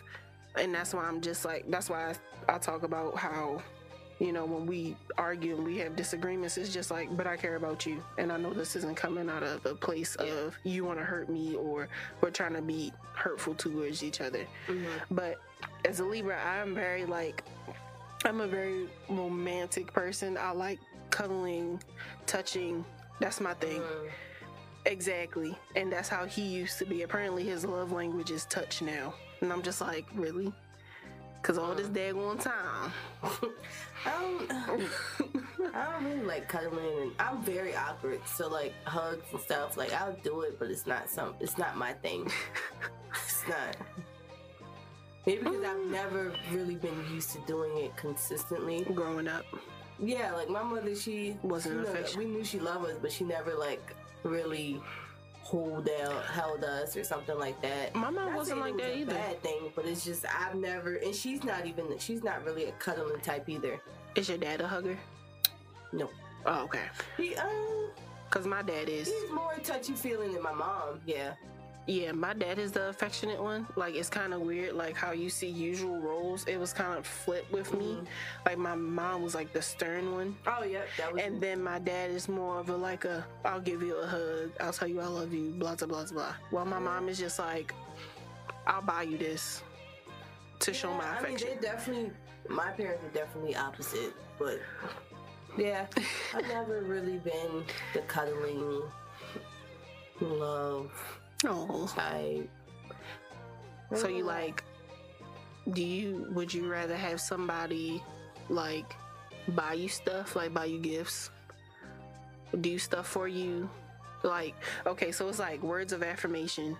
and 0.56 0.74
that's 0.74 0.94
why 0.94 1.04
i'm 1.04 1.20
just 1.20 1.44
like 1.44 1.64
that's 1.70 1.88
why 1.90 2.10
i, 2.48 2.54
I 2.54 2.58
talk 2.58 2.82
about 2.82 3.16
how 3.16 3.62
you 4.20 4.32
know 4.32 4.44
when 4.44 4.64
we 4.66 4.96
argue 5.18 5.56
and 5.56 5.64
we 5.64 5.78
have 5.78 5.96
disagreements 5.96 6.56
it's 6.56 6.72
just 6.72 6.90
like 6.90 7.14
but 7.16 7.26
i 7.26 7.36
care 7.36 7.56
about 7.56 7.84
you 7.84 8.02
and 8.18 8.30
i 8.30 8.36
know 8.36 8.52
this 8.52 8.76
isn't 8.76 8.96
coming 8.96 9.28
out 9.28 9.42
of 9.42 9.66
a 9.66 9.74
place 9.74 10.16
Yeah. 10.20 10.26
of 10.26 10.56
you 10.62 10.84
want 10.84 10.98
to 11.00 11.04
hurt 11.04 11.28
me 11.28 11.56
or 11.56 11.88
we're 12.20 12.30
trying 12.30 12.52
to 12.54 12.62
be 12.62 12.92
hurtful 13.14 13.54
towards 13.54 14.02
each 14.04 14.20
other 14.20 14.46
Mhm. 14.68 14.86
but 15.10 15.36
as 15.86 16.00
a 16.00 16.04
Libra, 16.04 16.38
I'm 16.42 16.74
very 16.74 17.04
like 17.06 17.42
I'm 18.24 18.40
a 18.40 18.46
very 18.46 18.86
romantic 19.10 19.92
person. 19.92 20.38
I 20.38 20.50
like 20.52 20.78
cuddling, 21.10 21.82
touching. 22.26 22.84
That's 23.20 23.38
my 23.40 23.52
thing. 23.54 23.80
Mm. 23.82 24.10
Exactly. 24.86 25.56
And 25.76 25.92
that's 25.92 26.08
how 26.08 26.24
he 26.26 26.42
used 26.42 26.78
to 26.78 26.86
be. 26.86 27.02
Apparently 27.02 27.44
his 27.44 27.64
love 27.64 27.92
language 27.92 28.30
is 28.30 28.44
touch 28.46 28.80
now. 28.82 29.12
And 29.40 29.52
I'm 29.52 29.62
just 29.62 29.80
like, 29.80 30.06
really? 30.14 30.52
Cause 31.42 31.58
all 31.58 31.74
this 31.74 31.88
uh-huh. 31.88 31.94
daggone 31.94 32.40
time. 32.40 32.92
I 34.06 34.10
don't. 34.20 34.50
I 35.74 35.92
don't 35.92 36.04
really 36.04 36.22
like 36.22 36.48
cuddling, 36.48 37.02
and 37.02 37.12
I'm 37.18 37.42
very 37.42 37.76
awkward. 37.76 38.20
So 38.26 38.48
like 38.48 38.72
hugs 38.84 39.26
and 39.30 39.40
stuff, 39.42 39.76
like 39.76 39.92
I'll 39.92 40.16
do 40.24 40.40
it, 40.40 40.58
but 40.58 40.70
it's 40.70 40.86
not 40.86 41.10
some. 41.10 41.34
It's 41.40 41.58
not 41.58 41.76
my 41.76 41.92
thing. 41.92 42.30
it's 43.12 43.46
not. 43.46 43.76
Maybe 45.26 45.42
because 45.42 45.64
I've 45.64 45.76
mm. 45.76 45.90
never 45.90 46.32
really 46.50 46.76
been 46.76 46.98
used 47.12 47.32
to 47.32 47.38
doing 47.46 47.76
it 47.76 47.96
consistently. 47.96 48.82
Growing 48.94 49.28
up. 49.28 49.44
Yeah, 49.98 50.32
like 50.32 50.48
my 50.48 50.62
mother, 50.62 50.94
she 50.94 51.36
Wasn't 51.42 51.86
she 51.86 51.92
know- 51.92 52.24
We 52.24 52.24
knew 52.24 52.44
she 52.44 52.58
loved 52.58 52.86
us, 52.86 52.96
but 53.00 53.12
she 53.12 53.24
never 53.24 53.54
like 53.54 53.94
really 54.22 54.80
hold 55.44 55.88
out, 56.02 56.24
held 56.24 56.64
us 56.64 56.96
or 56.96 57.04
something 57.04 57.38
like 57.38 57.60
that. 57.62 57.94
My 57.94 58.10
mom 58.10 58.34
wasn't 58.34 58.60
like 58.60 58.74
was 58.74 58.82
that 58.82 58.90
a 58.92 58.96
either. 58.98 59.12
Bad 59.14 59.42
thing, 59.42 59.70
but 59.76 59.84
it's 59.84 60.04
just 60.04 60.24
I've 60.26 60.54
never, 60.56 60.96
and 60.96 61.14
she's 61.14 61.44
not 61.44 61.66
even. 61.66 61.86
She's 61.98 62.24
not 62.24 62.44
really 62.44 62.64
a 62.64 62.72
cuddling 62.72 63.20
type 63.20 63.48
either. 63.48 63.78
Is 64.16 64.28
your 64.28 64.38
dad 64.38 64.60
a 64.60 64.66
hugger? 64.66 64.98
No, 65.92 66.08
Oh, 66.46 66.64
okay. 66.64 66.84
he 67.16 67.36
um, 67.36 67.90
Cause 68.30 68.46
my 68.46 68.62
dad 68.62 68.88
is. 68.88 69.08
he's 69.08 69.30
more 69.30 69.54
touchy 69.62 69.92
feeling 69.92 70.32
than 70.32 70.42
my 70.42 70.52
mom. 70.52 71.00
Yeah, 71.06 71.34
Yeah, 71.86 72.12
my 72.12 72.32
dad 72.32 72.58
is 72.58 72.72
the 72.72 72.88
affectionate 72.88 73.42
one. 73.42 73.66
Like 73.76 73.94
it's 73.94 74.08
kind 74.08 74.32
of 74.32 74.40
weird, 74.40 74.74
like 74.74 74.96
how 74.96 75.12
you 75.12 75.28
see 75.28 75.48
usual 75.48 76.00
roles. 76.00 76.44
It 76.46 76.56
was 76.58 76.72
kind 76.72 76.96
of 76.98 77.06
flipped 77.06 77.52
with 77.52 77.74
me. 77.74 77.98
Mhm. 78.00 78.06
Like 78.46 78.56
my 78.56 78.74
mom 78.74 79.22
was 79.22 79.34
like 79.34 79.52
the 79.52 79.60
stern 79.60 80.12
one, 80.12 80.34
Oh, 80.46 80.64
yep, 80.64 80.88
that 80.96 81.12
was. 81.12 81.22
and 81.22 81.40
then 81.42 81.62
my 81.62 81.78
dad 81.78 82.10
is 82.10 82.26
more 82.26 82.58
of 82.58 82.70
a 82.70 82.76
like 82.76 83.04
a 83.04 83.26
I'll 83.44 83.60
give 83.60 83.82
you 83.82 83.96
a 83.96 84.06
hug, 84.06 84.50
I'll 84.60 84.72
tell 84.72 84.88
you 84.88 85.00
I 85.00 85.06
love 85.06 85.32
you, 85.34 85.50
blah 85.50 85.74
blah 85.74 85.86
blah 85.86 86.06
blah. 86.10 86.34
While 86.50 86.64
my 86.64 86.78
mom 86.78 87.08
is 87.10 87.18
just 87.18 87.38
like 87.38 87.74
I'll 88.66 88.80
buy 88.80 89.02
you 89.02 89.18
this 89.18 89.62
to 90.60 90.72
show 90.72 90.88
Yeah, 90.90 90.96
my 90.96 91.04
I 91.04 91.08
mean, 91.22 91.34
affection. 91.34 91.48
they're 91.60 91.72
definitely. 91.72 92.10
My 92.48 92.70
parents 92.70 93.04
are 93.04 93.08
definitely 93.14 93.56
opposite, 93.56 94.14
but 94.38 94.58
yeah, 95.58 95.86
I've 96.34 96.48
never 96.48 96.80
really 96.80 97.18
been 97.18 97.64
the 97.92 98.00
cuddling, 98.02 98.82
love 100.20 100.90
oh, 101.46 101.86
type. 101.94 102.48
so 103.94 104.08
you 104.08 104.24
like? 104.24 104.64
Do 105.72 105.82
you 105.82 106.26
would 106.32 106.52
you 106.52 106.70
rather 106.70 106.96
have 106.96 107.20
somebody 107.20 108.02
like 108.48 108.94
buy 109.48 109.72
you 109.74 109.88
stuff, 109.88 110.36
like 110.36 110.52
buy 110.52 110.66
you 110.66 110.78
gifts, 110.78 111.30
do 112.60 112.78
stuff 112.78 113.06
for 113.06 113.28
you? 113.28 113.68
Like, 114.22 114.54
okay, 114.86 115.12
so 115.12 115.28
it's 115.28 115.38
like 115.38 115.62
words 115.62 115.92
of 115.92 116.02
affirmation, 116.02 116.76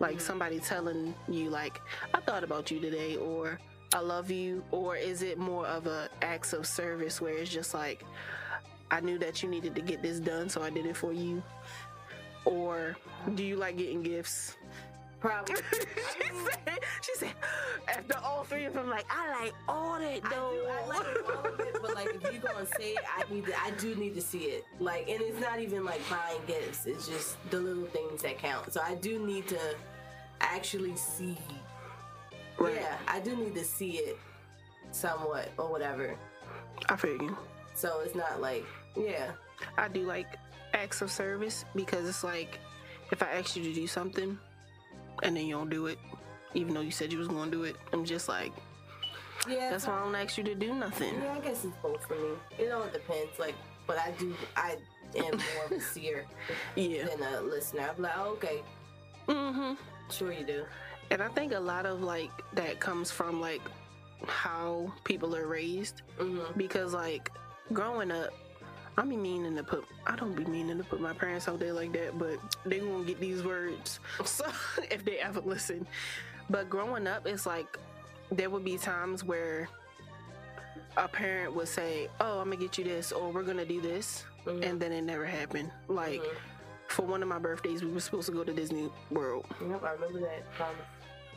like 0.00 0.16
Mhm. 0.16 0.20
somebody 0.20 0.58
telling 0.60 1.14
you, 1.28 1.48
like, 1.50 1.80
I 2.12 2.20
thought 2.20 2.44
about 2.44 2.70
you 2.70 2.78
today, 2.80 3.16
or 3.16 3.58
I 3.94 4.00
love 4.00 4.30
you, 4.30 4.62
or 4.70 4.96
is 4.96 5.22
it 5.22 5.38
more 5.38 5.66
of 5.66 5.86
a 5.86 6.08
acts 6.20 6.52
of 6.52 6.66
service 6.66 7.20
where 7.22 7.32
it's 7.34 7.50
just 7.50 7.72
like, 7.74 8.04
I 8.90 9.00
knew 9.00 9.18
that 9.18 9.42
you 9.42 9.48
needed 9.48 9.74
to 9.76 9.80
get 9.80 10.02
this 10.02 10.20
done, 10.20 10.48
so 10.50 10.62
I 10.62 10.68
did 10.70 10.84
it 10.84 10.96
for 10.96 11.12
you? 11.12 11.42
Or 12.44 12.96
do 13.34 13.42
you 13.42 13.56
like 13.56 13.76
getting 13.76 14.02
gifts? 14.02 14.56
Probably. 15.20 15.54
she 15.72 16.28
said, 16.44 16.78
she 17.00 17.14
said, 17.14 17.32
after 17.88 18.18
all 18.18 18.44
three 18.44 18.66
of 18.66 18.74
them, 18.74 18.90
like, 18.90 19.06
I 19.08 19.44
like 19.44 19.54
all 19.66 19.98
that 19.98 20.20
I 20.22 20.28
though. 20.28 20.52
do. 20.52 20.68
I 20.68 20.86
like 20.86 21.36
all 21.36 21.52
of 21.52 21.60
it, 21.60 21.76
but 21.80 21.94
like 21.94 22.08
if 22.14 22.32
you 22.32 22.40
gonna 22.40 22.66
say 22.66 22.90
it, 22.90 23.04
I 23.16 23.32
need 23.32 23.46
to. 23.46 23.58
I 23.58 23.70
do 23.78 23.94
need 23.94 24.14
to 24.16 24.20
see 24.20 24.40
it. 24.40 24.64
Like, 24.80 25.08
and 25.08 25.22
it's 25.22 25.40
not 25.40 25.60
even 25.60 25.82
like 25.82 26.02
buying 26.10 26.40
gifts. 26.46 26.84
It's 26.84 27.08
just 27.08 27.38
the 27.50 27.58
little 27.58 27.86
things 27.86 28.20
that 28.20 28.38
count. 28.38 28.70
So 28.72 28.82
I 28.82 28.96
do 28.96 29.24
need 29.24 29.48
to 29.48 29.58
actually 30.42 30.94
see. 30.96 31.38
Right. 32.58 32.74
Yeah, 32.74 32.96
I 33.08 33.20
do 33.20 33.34
need 33.34 33.54
to 33.54 33.64
see 33.64 33.92
it 33.92 34.18
somewhat 34.90 35.48
or 35.56 35.70
whatever. 35.70 36.16
I 36.90 36.96
feel 36.96 37.20
you. 37.20 37.36
So 37.74 38.00
it's 38.04 38.14
not 38.14 38.42
like, 38.42 38.64
yeah, 38.94 39.30
I 39.78 39.88
do 39.88 40.02
like 40.02 40.36
acts 40.74 41.00
of 41.02 41.10
service 41.10 41.64
because 41.74 42.08
it's 42.08 42.24
like 42.24 42.58
if 43.12 43.22
I 43.22 43.26
ask 43.38 43.56
you 43.56 43.62
to 43.64 43.72
do 43.72 43.86
something 43.86 44.38
and 45.22 45.36
then 45.36 45.46
you 45.46 45.54
don't 45.54 45.70
do 45.70 45.86
it, 45.86 45.98
even 46.54 46.74
though 46.74 46.80
you 46.80 46.90
said 46.90 47.12
you 47.12 47.18
was 47.18 47.28
going 47.28 47.50
to 47.50 47.56
do 47.56 47.64
it, 47.64 47.76
I'm 47.92 48.04
just 48.04 48.28
like, 48.28 48.52
yeah. 49.48 49.70
that's 49.70 49.86
why 49.86 49.94
I 49.94 50.00
don't 50.00 50.14
ask 50.14 50.36
you 50.38 50.44
to 50.44 50.54
do 50.54 50.74
nothing. 50.74 51.14
Yeah, 51.22 51.34
I 51.36 51.40
guess 51.40 51.64
it's 51.64 51.76
both 51.82 52.04
for 52.06 52.14
me. 52.14 52.30
It 52.58 52.70
all 52.72 52.86
depends. 52.92 53.38
Like, 53.38 53.54
but 53.86 53.98
I 53.98 54.12
do. 54.18 54.34
I 54.56 54.76
am 55.16 55.24
more 55.36 55.64
of 55.66 55.72
a 55.72 55.80
seer 55.80 56.24
Yeah. 56.76 57.04
than 57.06 57.22
a 57.22 57.40
listener. 57.42 57.90
I'm 57.96 58.02
like, 58.02 58.12
oh, 58.16 58.30
okay, 58.32 58.62
mm-hmm. 59.28 59.74
sure 60.10 60.32
you 60.32 60.44
do. 60.44 60.64
And 61.10 61.22
I 61.22 61.28
think 61.28 61.52
a 61.52 61.60
lot 61.60 61.86
of 61.86 62.02
like 62.02 62.30
that 62.54 62.80
comes 62.80 63.10
from 63.10 63.40
like 63.40 63.60
how 64.26 64.92
people 65.04 65.36
are 65.36 65.46
raised 65.46 66.02
Mm-hmm. 66.18 66.58
because 66.58 66.94
like 66.94 67.30
growing 67.72 68.10
up. 68.10 68.30
I 68.96 69.02
be 69.02 69.16
meaning 69.16 69.56
to 69.56 69.64
put. 69.64 69.84
I 70.06 70.14
don't 70.16 70.34
be 70.34 70.44
meaning 70.44 70.78
to 70.78 70.84
put 70.84 71.00
my 71.00 71.12
parents 71.12 71.48
out 71.48 71.58
there 71.58 71.72
like 71.72 71.92
that, 71.94 72.18
but 72.18 72.38
they 72.64 72.80
won't 72.80 73.06
get 73.06 73.18
these 73.20 73.42
words. 73.42 74.00
So 74.24 74.44
if 74.90 75.04
they 75.04 75.18
ever 75.18 75.40
listen, 75.40 75.86
but 76.50 76.70
growing 76.70 77.06
up, 77.06 77.26
it's 77.26 77.46
like 77.46 77.78
there 78.30 78.50
would 78.50 78.64
be 78.64 78.78
times 78.78 79.24
where 79.24 79.68
a 80.96 81.08
parent 81.08 81.54
would 81.56 81.68
say, 81.68 82.08
"Oh, 82.20 82.38
I'm 82.38 82.50
gonna 82.50 82.56
get 82.56 82.78
you 82.78 82.84
this," 82.84 83.10
or 83.10 83.32
"We're 83.32 83.42
gonna 83.42 83.64
do 83.64 83.80
this," 83.80 84.24
Mhm. 84.46 84.64
and 84.64 84.80
then 84.80 84.92
it 84.92 85.02
never 85.02 85.26
happened. 85.26 85.70
Like 85.88 86.22
Mhm. 86.22 86.36
for 86.86 87.02
one 87.04 87.20
of 87.22 87.28
my 87.28 87.38
birthdays, 87.38 87.82
we 87.82 87.90
were 87.90 88.00
supposed 88.00 88.26
to 88.26 88.32
go 88.32 88.44
to 88.44 88.52
Disney 88.52 88.90
World. 89.10 89.44
Yep, 89.60 89.82
I 89.82 89.92
remember 89.92 90.20
that. 90.20 90.52
Promise. 90.54 90.76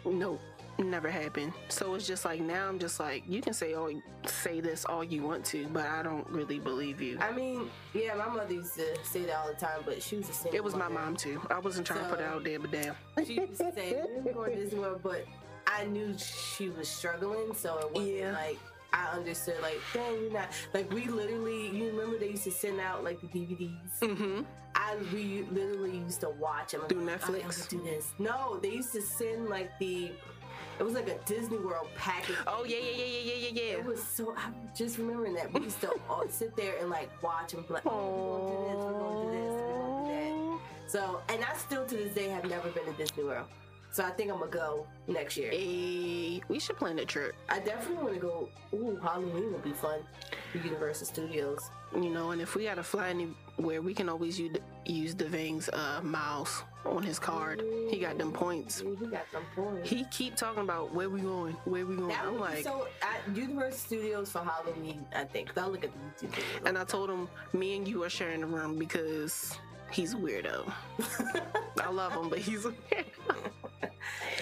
Nope, 0.06 0.42
never 0.86 1.10
happened. 1.10 1.54
So 1.70 1.96
it's 1.96 2.08
just 2.08 2.26
like 2.26 2.40
now 2.42 2.68
I'm 2.68 2.80
just 2.80 3.00
like 3.00 3.24
you 3.28 3.42
can 3.42 3.54
say 3.54 3.74
all 3.74 3.92
say 4.26 4.60
this 4.62 4.86
all 4.86 5.04
you 5.04 5.24
want 5.24 5.44
to, 5.46 5.68
but 5.68 5.86
I 5.86 6.04
don't 6.04 6.28
really 6.30 6.60
believe 6.60 7.02
you. 7.02 7.18
I 7.20 7.32
mean, 7.32 7.70
yeah, 7.94 8.14
my 8.16 8.28
mother 8.28 8.54
used 8.54 8.76
to 8.76 8.86
say 9.04 9.24
that 9.26 9.36
all 9.36 9.48
the 9.48 9.56
time, 9.56 9.80
but 9.86 10.02
she 10.02 10.18
was 10.18 10.30
a 10.30 10.34
single 10.34 10.56
It 10.56 10.64
was 10.64 10.76
my 10.76 10.88
mom 10.88 11.16
too. 11.16 11.42
I 11.50 11.60
wasn't 11.60 11.88
trying 11.88 12.04
to 12.04 12.10
put 12.10 12.20
it 12.20 12.26
out 12.26 12.44
there, 12.44 12.60
but 12.60 12.72
damn. 12.72 12.96
She 13.26 13.34
used 13.36 13.58
to 13.58 13.72
say, 13.74 14.02
"We're 14.24 14.34
going 14.34 14.56
Disney 14.56 14.80
World," 14.80 15.02
but 15.04 15.26
I 15.66 15.86
knew 15.86 16.16
she 16.18 16.70
was 16.70 16.88
struggling, 16.88 17.54
so 17.54 17.78
it 17.80 17.92
wasn't 17.92 18.16
Yeah. 18.16 18.32
like 18.34 18.60
I 18.94 19.12
understood. 19.18 19.56
Like, 19.62 19.82
dang, 19.94 20.14
you're 20.22 20.32
not 20.32 20.48
like 20.74 20.92
we 20.94 21.06
literally. 21.08 21.70
You 21.76 21.88
remember 21.92 22.18
they 22.18 22.30
used 22.30 22.46
to 22.46 22.52
send 22.52 22.80
out 22.80 23.04
like 23.04 23.20
the 23.20 23.28
DVDs. 23.28 24.00
Mm-hmm. 24.02 24.42
I 24.76 24.96
we 25.14 25.44
literally 25.52 25.98
used 25.98 26.22
to 26.22 26.30
watch 26.30 26.72
them 26.72 26.82
like, 26.82 26.92
"Okay, 26.94 27.02
I'm 27.02 27.08
Netflix? 27.20 27.68
do 27.68 27.82
this. 27.84 28.14
No, 28.20 28.60
they 28.62 28.70
used 28.70 28.94
to 28.94 29.02
send 29.02 29.50
like 29.50 29.78
the. 29.80 30.12
It 30.80 30.84
was 30.84 30.94
like 30.94 31.08
a 31.10 31.18
Disney 31.26 31.58
World 31.58 31.88
package. 31.96 32.36
Oh 32.46 32.64
yeah, 32.64 32.78
yeah, 32.78 32.96
yeah, 32.96 33.06
yeah, 33.06 33.34
yeah, 33.34 33.50
yeah, 33.54 33.78
It 33.80 33.86
was 33.86 34.02
so. 34.02 34.36
I'm 34.38 34.54
just 34.76 34.98
remembering 34.98 35.34
that 35.36 35.52
we 35.52 35.62
used 35.62 35.82
to 35.82 35.92
all 36.10 36.26
sit 36.30 36.56
there 36.56 36.78
and 36.80 36.90
like 36.90 37.10
watch 37.24 37.54
and 37.54 37.68
be 37.68 37.74
like, 37.74 37.84
oh, 37.86 37.92
we're 38.32 38.40
gonna 38.40 38.52
do 38.52 38.68
this, 38.68 38.84
we're 38.86 39.00
gonna 39.00 39.26
do 39.26 39.38
this, 39.38 39.52
we're 39.54 39.72
gonna 39.74 40.06
do 40.06 40.60
that. 40.84 40.92
So, 40.92 41.22
and 41.30 41.44
I 41.44 41.58
still 41.58 41.86
to 41.86 41.96
this 41.96 42.14
day 42.14 42.30
have 42.30 42.46
never 42.46 42.70
been 42.70 42.86
to 42.86 42.94
Disney 42.94 43.24
World. 43.24 43.48
So 43.92 44.06
I 44.06 44.12
think 44.12 44.32
I'm 44.32 44.38
gonna 44.38 44.52
go 44.52 44.86
next 45.08 45.38
year. 45.38 45.50
Hey, 45.50 46.42
we 46.50 46.60
should 46.60 46.78
plan 46.78 47.00
a 47.00 47.06
trip. 47.06 47.36
I 47.50 47.60
definitely 47.60 48.04
want 48.04 48.14
to 48.14 48.20
go. 48.20 48.50
Ooh, 48.74 49.00
Halloween 49.02 49.52
would 49.54 49.64
be 49.64 49.74
fun. 49.74 50.02
The 50.54 50.60
Universal 50.60 51.08
Studios. 51.08 51.72
You 51.96 52.10
know, 52.10 52.32
and 52.32 52.42
if 52.42 52.56
we 52.56 52.64
gotta 52.66 52.84
fly 52.84 53.10
anywhere, 53.10 53.82
we 53.82 53.94
can 53.94 54.10
always 54.10 54.40
use 54.40 54.56
use 54.86 55.14
Devang's 55.14 55.70
uh, 55.70 56.02
miles 56.04 56.64
on 56.86 57.04
his 57.04 57.20
card. 57.20 57.64
He 57.90 58.00
got 58.00 58.18
them 58.18 58.32
points. 58.32 58.82
He 58.82 59.08
got 59.08 59.30
them 59.32 59.44
points. 59.56 59.90
He 59.90 60.06
keep 60.06 60.36
talking 60.36 60.64
about 60.64 60.94
where 60.94 61.10
we 61.10 61.22
going, 61.22 61.54
where 61.66 61.86
we 61.86 61.96
going. 61.96 62.10
That 62.10 62.26
I'm 62.26 62.40
like, 62.40 62.64
so 62.64 62.88
at 63.02 63.36
Universal 63.36 63.80
Studios 63.80 64.32
for 64.32 64.40
Halloween, 64.40 65.06
I 65.16 65.24
think. 65.24 65.58
I 65.58 65.68
look 65.68 65.84
at 65.84 65.92
the 65.92 66.28
YouTube 66.28 66.36
video. 66.36 66.46
and 66.66 66.78
I 66.78 66.84
told 66.84 67.10
him, 67.10 67.28
me 67.54 67.76
and 67.78 67.88
you 67.88 68.04
are 68.04 68.10
sharing 68.10 68.42
the 68.42 68.48
room 68.48 68.78
because 68.78 69.58
he's 69.92 70.14
a 70.14 70.18
weirdo. 70.18 70.72
I 71.82 71.90
love 71.90 72.14
him, 72.14 72.30
but 72.30 72.40
he's 72.40 72.66
a 72.66 72.72
weirdo. 72.72 73.06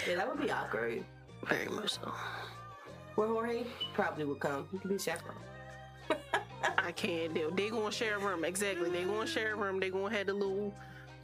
yeah, 0.08 0.16
that 0.16 0.28
would 0.28 0.40
be 0.40 0.50
awkward. 0.50 1.04
very 1.46 1.68
much 1.68 1.94
so. 1.94 2.12
Where 3.16 3.28
Jorge 3.28 3.64
probably 3.94 4.24
would 4.24 4.40
come. 4.40 4.68
He 4.70 4.78
could 4.78 4.90
be 4.90 4.98
chaperone. 4.98 5.36
I 6.78 6.92
can't 6.92 7.34
deal. 7.34 7.50
They 7.50 7.70
gonna 7.70 7.90
share 7.92 8.16
a 8.16 8.18
room. 8.20 8.44
Exactly. 8.44 8.90
They 8.90 9.04
gonna 9.04 9.26
share 9.26 9.54
a 9.54 9.56
room. 9.56 9.80
They 9.80 9.90
gonna 9.90 10.14
have 10.14 10.26
the 10.26 10.34
little 10.34 10.72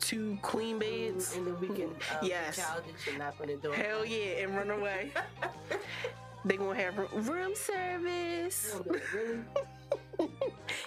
two 0.00 0.38
queen 0.42 0.78
beds. 0.78 1.36
And 1.36 1.46
then 1.46 1.60
we 1.60 1.68
can 1.68 1.84
um, 1.86 1.94
Yes. 2.22 2.56
be 2.56 2.62
childish 2.62 3.08
and 3.08 3.18
knock 3.18 3.34
on 3.40 3.46
the 3.48 3.56
door. 3.56 3.74
Hell 3.74 4.04
yeah, 4.04 4.42
and 4.42 4.56
run 4.56 4.70
away. 4.70 5.10
they 6.44 6.56
gonna 6.56 6.74
have 6.78 6.96
room, 6.98 7.08
room 7.26 7.54
service. 7.54 8.72
We'll 8.74 8.82
be 8.84 8.90
like, 8.90 9.12
really? 9.14 9.38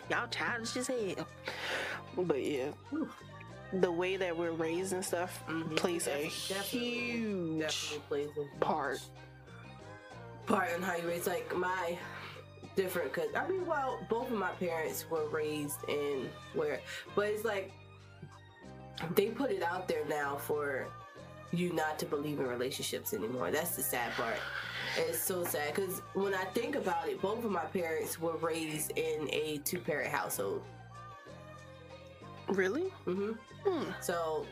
Y'all 0.10 0.28
childish 0.30 0.76
as 0.78 0.88
hell. 0.88 1.28
But 2.18 2.44
yeah, 2.46 2.70
the 3.74 3.92
way 3.92 4.16
that 4.18 4.38
we're 4.38 4.52
raised 4.52 4.94
and 4.94 5.04
stuff 5.04 5.44
Mhm. 5.50 5.76
plays 5.76 6.08
a 6.08 6.24
definitely- 6.48 6.60
huge 6.60 7.60
Definitely 7.62 8.00
plays 8.08 8.30
a 8.30 8.34
huge 8.42 8.60
part. 8.60 9.00
part 10.46 10.72
in 10.76 10.82
how 10.82 10.96
you 10.96 11.08
raise. 11.08 11.28
Like 11.28 11.54
my 11.56 11.98
different, 12.76 13.12
cause 13.14 13.28
I 13.36 13.48
mean, 13.48 13.66
well, 13.66 14.00
both 14.10 14.32
of 14.32 14.38
my 14.38 14.52
parents 14.52 15.10
were 15.10 15.28
raised 15.28 15.80
in 15.88 16.30
where, 16.54 16.80
but 17.16 17.28
it's 17.28 17.44
like 17.46 17.72
they 19.16 19.28
put 19.28 19.52
it 19.52 19.64
out 19.64 19.88
there 19.88 20.06
now 20.08 20.38
for 20.38 20.88
you 21.52 21.72
not 21.74 21.98
to 22.00 22.06
believe 22.06 22.40
in 22.40 22.48
relationships 22.48 23.14
anymore. 23.14 23.52
That's 23.52 23.76
the 23.76 23.82
sad 23.84 24.12
part. 24.14 24.38
It's 24.98 25.20
so 25.20 25.44
sad 25.44 25.74
because 25.76 26.02
when 26.14 26.34
I 26.34 26.44
think 26.46 26.76
about 26.76 27.08
it, 27.08 27.22
both 27.22 27.44
of 27.44 27.52
my 27.52 27.66
parents 27.66 28.20
were 28.20 28.38
raised 28.38 28.92
in 28.98 29.30
a 29.32 29.60
two 29.64 29.80
parent 29.80 30.12
household. 30.12 30.64
Really? 32.50 32.90
hmm 33.06 33.32
Hmm. 33.66 33.90
So 34.02 34.46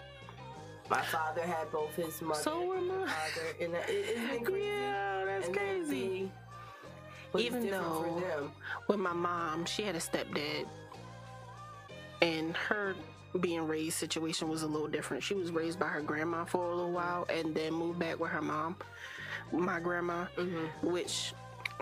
my 0.90 1.02
father 1.04 1.42
had 1.44 1.72
both 1.72 1.94
his 1.96 2.22
mother 2.22 2.42
So 2.42 2.72
and 2.74 2.88
mine. 2.88 3.08
father, 3.08 3.48
and 3.62 3.74
it, 3.76 3.86
it's 3.88 4.32
been 4.32 4.44
crazy. 4.46 4.66
Yeah, 4.66 5.24
that's 5.26 5.46
And 5.48 5.56
crazy. 5.56 6.32
But 7.34 7.42
Even 7.42 7.70
though-. 7.70 8.50
With 8.88 9.00
my 9.00 9.12
mom, 9.14 9.66
she 9.66 9.82
had 9.84 9.96
a 9.96 10.00
stepdad, 10.00 10.66
and 12.22 12.56
her 12.56 12.96
being 13.40 13.68
raised 13.68 13.98
situation 13.98 14.48
was 14.48 14.62
a 14.64 14.68
little 14.68 14.88
different. 14.88 15.24
She 15.24 15.34
was 15.34 15.52
raised 15.52 15.80
by 15.80 15.88
her 15.88 16.02
grandma 16.02 16.46
for 16.46 16.64
a 16.64 16.76
little 16.76 16.92
while, 16.92 17.26
and 17.30 17.54
then 17.56 17.74
moved 17.74 18.00
back 18.00 18.20
with 18.20 18.30
her 18.32 18.42
mom, 18.42 18.76
my 19.52 19.80
grandma, 19.80 20.26
Mhm. 20.38 20.70
which 20.84 21.34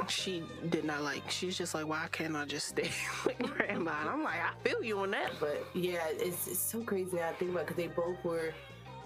she 0.07 0.41
did 0.69 0.85
not 0.85 1.01
like. 1.01 1.29
She's 1.29 1.57
just 1.57 1.73
like, 1.75 1.85
why 1.85 2.07
can't 2.11 2.35
I 2.35 2.45
just 2.45 2.69
stay 2.69 2.89
with 3.25 3.37
grandma? 3.39 3.91
And 4.01 4.09
I'm 4.09 4.23
like, 4.23 4.39
I 4.39 4.51
feel 4.67 4.81
you 4.81 4.99
on 4.99 5.11
that. 5.11 5.31
But 5.39 5.63
yeah, 5.73 6.07
it's, 6.11 6.47
it's 6.47 6.59
so 6.59 6.81
crazy 6.81 7.17
to 7.17 7.33
think 7.37 7.51
about 7.51 7.67
because 7.67 7.75
they 7.77 7.87
both 7.87 8.23
were 8.23 8.53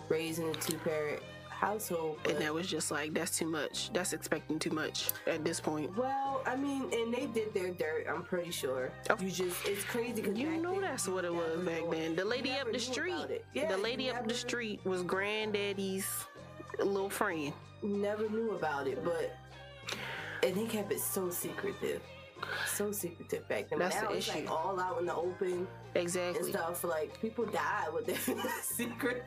raised 0.07 0.39
in 0.39 0.47
a 0.49 0.53
two 0.53 0.77
parent 0.77 1.21
household. 1.65 2.19
But, 2.23 2.33
And 2.33 2.41
that 2.41 2.53
was 2.53 2.67
just 2.67 2.91
like, 2.91 3.13
that's 3.13 3.37
too 3.37 3.47
much. 3.47 3.91
That's 3.93 4.13
expecting 4.13 4.59
too 4.59 4.69
much 4.71 5.09
at 5.27 5.43
this 5.43 5.59
point. 5.59 5.95
well, 5.97 6.41
I 6.45 6.55
mean, 6.55 6.83
and 6.93 7.13
they 7.13 7.27
did 7.27 7.53
their 7.53 7.71
dirt. 7.71 8.05
I'm 8.09 8.23
pretty 8.23 8.51
sure. 8.51 8.91
Oh. 9.09 9.15
You 9.19 9.31
just 9.31 9.65
it's 9.65 9.83
crazy 9.83 10.21
because 10.21 10.37
You 10.37 10.57
know 10.57 10.79
that's 10.79 11.07
what 11.07 11.25
it 11.25 11.33
was 11.33 11.59
back 11.65 11.81
then. 11.89 12.15
The 12.15 12.25
lady 12.25 12.51
up 12.51 12.71
the 12.71 12.79
street, 12.79 13.41
the 13.53 13.77
lady 13.77 14.09
up 14.09 14.27
the 14.27 14.33
street 14.33 14.79
was 14.85 15.01
granddaddy's 15.03 16.07
little 16.79 17.09
friend. 17.09 17.53
Never 17.81 18.29
knew 18.29 18.51
about 18.51 18.87
it, 18.87 19.03
but 19.03 19.35
and 20.43 20.55
they 20.55 20.65
kept 20.65 20.91
it 20.91 20.99
so 20.99 21.29
secretive. 21.29 22.01
So 22.67 22.91
secretive 22.91 23.47
back 23.47 23.69
then. 23.69 23.79
That's 23.79 23.99
the 23.99 24.09
it's 24.11 24.27
issue. 24.27 24.39
like 24.39 24.51
all 24.51 24.79
out 24.79 24.99
in 24.99 25.05
the 25.05 25.15
open 25.15 25.67
Exactly. 25.95 26.39
and 26.41 26.49
stuff. 26.49 26.83
Like 26.83 27.19
people 27.21 27.45
died 27.45 27.87
with 27.93 28.05
their 28.05 28.35
secret 28.61 29.23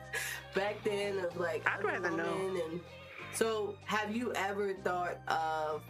back 0.55 0.83
then 0.83 1.17
of 1.19 1.35
like 1.37 1.67
I'd 1.67 1.83
rather 1.83 2.11
know. 2.11 2.33
And 2.69 2.79
so, 3.33 3.75
have 3.85 4.15
you 4.15 4.33
ever 4.33 4.73
thought 4.83 5.17
of 5.27 5.83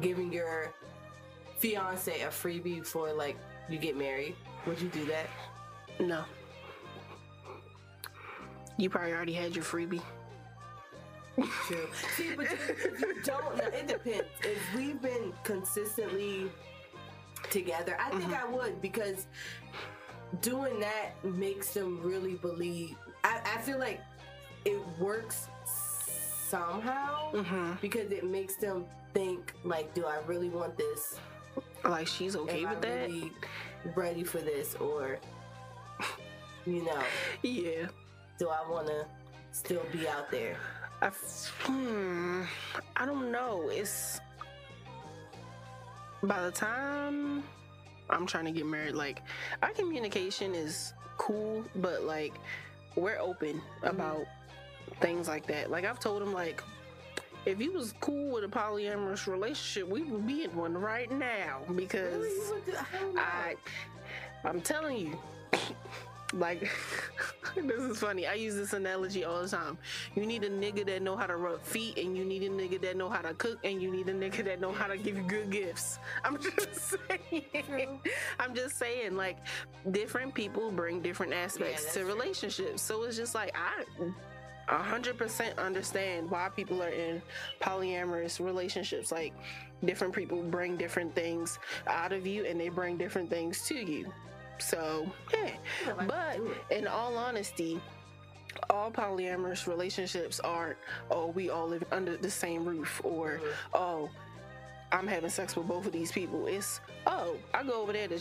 giving 0.00 0.32
your 0.32 0.72
fiance 1.58 2.22
a 2.22 2.28
freebie 2.28 2.84
for 2.84 3.12
like 3.12 3.36
you 3.68 3.78
get 3.78 3.96
married? 3.96 4.34
Would 4.66 4.80
you 4.80 4.88
do 4.88 5.04
that? 5.06 5.26
No. 6.00 6.24
You 8.78 8.88
probably 8.90 9.12
already 9.12 9.32
had 9.32 9.54
your 9.54 9.64
freebie. 9.64 10.02
True. 11.66 11.88
See, 12.16 12.34
but 12.36 12.46
you, 12.50 12.56
you 13.00 13.22
don't 13.22 13.56
know. 13.56 13.64
It 13.66 13.88
depends. 13.88 14.24
If 14.42 14.74
we've 14.76 15.00
been 15.00 15.32
consistently 15.44 16.50
together, 17.50 17.96
I 17.98 18.10
think 18.18 18.32
I 18.34 18.44
would 18.44 18.80
because 18.82 19.26
doing 20.40 20.78
that 20.80 21.12
makes 21.24 21.72
them 21.72 22.00
really 22.02 22.34
believe. 22.34 22.96
I, 23.24 23.40
I 23.54 23.58
feel 23.62 23.78
like 23.78 24.00
it 24.64 24.80
works 24.98 25.48
somehow 26.48 27.32
Mm-hmm. 27.32 27.72
because 27.80 28.10
it 28.12 28.24
makes 28.24 28.56
them 28.56 28.84
think 29.14 29.54
like, 29.64 29.94
do 29.94 30.04
I 30.06 30.18
really 30.26 30.50
want 30.50 30.76
this? 30.76 31.18
Like 31.84 32.06
she's 32.06 32.36
okay 32.36 32.62
Am 32.64 32.68
with 32.70 32.78
I 32.78 32.80
that? 32.88 33.08
really 33.08 33.32
ready 33.96 34.22
for 34.24 34.38
this, 34.38 34.74
or 34.76 35.18
you 36.66 36.84
know, 36.84 37.02
Yeah. 37.42 37.86
do 38.38 38.48
I 38.48 38.68
want 38.70 38.86
to 38.88 39.06
still 39.50 39.82
be 39.92 40.06
out 40.06 40.30
there? 40.30 40.56
I, 41.02 41.10
hmm, 41.64 42.42
I 42.96 43.04
don't 43.04 43.32
know. 43.32 43.68
It's 43.70 44.20
by 46.22 46.42
the 46.42 46.52
time 46.52 47.42
I'm 48.08 48.24
trying 48.24 48.44
to 48.44 48.52
get 48.52 48.66
married, 48.66 48.94
like 48.94 49.20
our 49.62 49.70
communication 49.70 50.54
is 50.54 50.92
cool, 51.18 51.64
but 51.76 52.04
like 52.04 52.34
we're 52.94 53.18
open 53.18 53.60
about 53.82 54.24
things 55.00 55.26
like 55.26 55.46
that. 55.48 55.72
Like 55.72 55.84
I've 55.84 55.98
told 55.98 56.22
him, 56.22 56.32
like 56.32 56.62
if 57.46 57.60
you 57.60 57.72
was 57.72 57.94
cool 58.00 58.30
with 58.34 58.44
a 58.44 58.48
polyamorous 58.48 59.26
relationship, 59.26 59.88
we 59.88 60.02
would 60.04 60.24
be 60.24 60.44
in 60.44 60.54
one 60.54 60.74
right 60.78 61.10
now 61.10 61.62
because 61.74 62.14
Really? 62.14 62.28
You 62.28 62.54
would 62.54 62.64
do- 62.64 62.72
I 62.76 63.00
don't 63.00 63.14
know. 63.16 63.22
I, 63.22 63.54
I'm 64.44 64.60
telling 64.60 64.96
you, 64.98 65.18
like, 66.32 66.70
this 67.56 67.80
is 67.80 67.98
funny. 67.98 68.26
I 68.26 68.34
use 68.34 68.54
this 68.54 68.72
analogy 68.72 69.24
all 69.24 69.42
the 69.42 69.48
time. 69.48 69.78
You 70.14 70.26
need 70.26 70.44
a 70.44 70.50
nigga 70.50 70.86
that 70.86 71.02
know 71.02 71.16
how 71.16 71.26
to 71.26 71.36
rub 71.36 71.62
feet, 71.62 71.98
and 71.98 72.16
you 72.16 72.24
need 72.24 72.42
a 72.42 72.48
nigga 72.48 72.80
that 72.82 72.96
know 72.96 73.08
how 73.08 73.20
to 73.20 73.34
cook, 73.34 73.58
and 73.64 73.82
you 73.82 73.90
need 73.90 74.08
a 74.08 74.14
nigga 74.14 74.44
that 74.44 74.60
know 74.60 74.72
how 74.72 74.86
to 74.86 74.96
give 74.96 75.16
you 75.16 75.22
good 75.24 75.50
gifts. 75.50 75.98
I'm 76.24 76.38
just 76.40 76.96
saying. 77.08 77.44
True. 77.66 78.00
I'm 78.38 78.54
just 78.54 78.78
saying, 78.78 79.16
like, 79.16 79.38
different 79.90 80.34
people 80.34 80.70
bring 80.70 81.02
different 81.02 81.32
aspects 81.32 81.84
that's 81.84 81.94
to 81.94 82.00
true. 82.00 82.08
relationships. 82.08 82.82
So 82.82 83.02
it's 83.04 83.16
just 83.16 83.34
like 83.34 83.54
I. 83.56 83.84
100% 84.68 85.58
understand 85.58 86.30
why 86.30 86.48
people 86.54 86.82
are 86.82 86.88
in 86.88 87.20
polyamorous 87.60 88.38
relationships 88.38 89.10
like 89.10 89.34
different 89.84 90.14
people 90.14 90.40
bring 90.40 90.76
different 90.76 91.12
things 91.16 91.58
out 91.88 92.12
of 92.12 92.26
you 92.26 92.46
and 92.46 92.60
they 92.60 92.68
bring 92.68 92.96
different 92.96 93.28
things 93.28 93.66
to 93.66 93.74
you 93.74 94.10
so 94.62 95.10
yeah 95.32 95.50
but 95.86 96.08
could 96.36 96.44
do 96.44 96.52
it. 96.70 96.78
in 96.78 96.86
all 96.86 97.16
honesty 97.16 97.80
all 98.70 98.90
polyamorous 98.90 99.66
relationships 99.66 100.38
aren't 100.40 100.76
oh 101.10 101.26
we 101.28 101.50
all 101.50 101.66
live 101.68 101.84
under 101.92 102.16
the 102.16 102.30
same 102.30 102.64
roof 102.64 103.00
or 103.04 103.40
Mhm. 103.42 103.52
oh 103.74 104.10
i'm 104.92 105.06
having 105.06 105.30
sex 105.30 105.56
with 105.56 105.66
both 105.66 105.86
of 105.86 105.92
these 105.92 106.12
people 106.12 106.46
it's 106.46 106.80
oh 107.06 107.36
i 107.54 107.62
go 107.62 107.80
over 107.82 107.92
there 107.92 108.08
to 108.08 108.20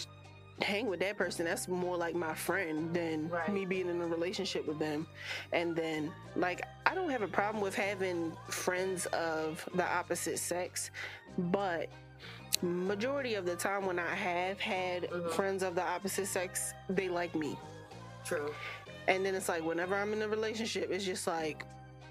hang 0.62 0.88
with 0.88 1.00
that 1.00 1.18
person 1.18 1.46
that's 1.46 1.68
more 1.68 1.98
like 1.98 2.16
my 2.16 2.34
friend 2.36 2.94
than 2.94 3.28
Right. 3.30 3.52
me 3.52 3.66
being 3.66 3.90
in 3.90 4.00
a 4.00 4.06
relationship 4.08 4.68
with 4.68 4.80
them 4.80 5.08
and 5.54 5.76
then 5.76 6.12
like 6.36 6.62
i 6.86 6.94
don't 6.96 7.10
have 7.10 7.24
a 7.24 7.28
problem 7.28 7.62
with 7.64 7.76
having 7.76 8.32
friends 8.48 9.06
of 9.08 9.68
the 9.76 9.86
opposite 9.86 10.38
sex 10.40 10.92
but 11.38 11.90
majority 12.62 13.34
of 13.36 13.46
the 13.46 13.56
time 13.56 13.86
when 13.86 13.98
i 14.00 14.14
have 14.14 14.60
had 14.60 15.04
Mhm. 15.10 15.32
friends 15.32 15.64
of 15.64 15.74
the 15.76 15.82
opposite 15.84 16.28
sex 16.28 16.74
they 16.90 17.10
like 17.10 17.34
me 17.36 17.58
True. 18.24 18.54
and 19.08 19.26
then 19.26 19.34
it's 19.36 19.50
like 19.50 19.64
whenever 19.64 19.96
I'm 19.96 20.14
in 20.14 20.22
a 20.22 20.28
relationship, 20.28 20.92
it's 20.92 21.04
just 21.04 21.26
like, 21.26 21.66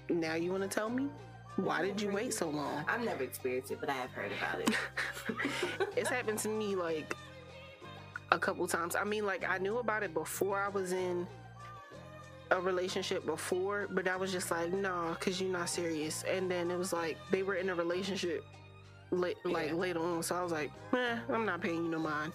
now 0.09 0.35
you 0.35 0.51
want 0.51 0.63
to 0.63 0.67
tell 0.69 0.89
me? 0.89 1.07
Why 1.55 1.81
did 1.81 2.01
you 2.01 2.09
wait 2.11 2.33
so 2.33 2.49
long? 2.49 2.83
I've 2.85 3.01
never 3.01 3.23
experienced 3.23 3.71
it, 3.71 3.79
but 3.79 3.89
I 3.89 3.93
have 3.93 4.11
heard 4.11 4.31
about 4.37 4.59
it. 4.59 4.75
It's 5.95 6.09
happened 6.09 6.39
to 6.39 6.49
me 6.49 6.75
like 6.75 7.15
a 8.31 8.37
couple 8.37 8.67
times. 8.67 8.97
I 8.97 9.05
mean, 9.05 9.25
like 9.25 9.47
I 9.49 9.57
knew 9.57 9.77
about 9.77 10.03
it 10.03 10.13
before 10.13 10.59
I 10.59 10.67
was 10.67 10.91
in 10.91 11.25
a 12.51 12.59
relationship 12.59 13.25
before, 13.25 13.87
but 13.91 14.07
I 14.09 14.17
was 14.17 14.31
just 14.33 14.51
like, 14.51 14.73
nah, 14.73 15.13
cause 15.15 15.39
you're 15.39 15.49
not 15.51 15.69
serious. 15.69 16.23
And 16.23 16.51
then 16.51 16.69
it 16.71 16.77
was 16.77 16.91
like 16.91 17.17
they 17.31 17.41
were 17.43 17.55
in 17.55 17.69
a 17.69 17.75
relationship, 17.75 18.43
la- 18.43 18.60
like 19.11 19.37
Yeah. 19.45 19.73
later 19.73 19.99
on. 19.99 20.23
So 20.23 20.35
I 20.35 20.41
was 20.43 20.51
like, 20.51 20.71
eh, 20.93 21.17
I'm 21.29 21.45
not 21.45 21.61
paying 21.61 21.83
you 21.85 21.91
no 21.91 21.99
mind. 21.99 22.33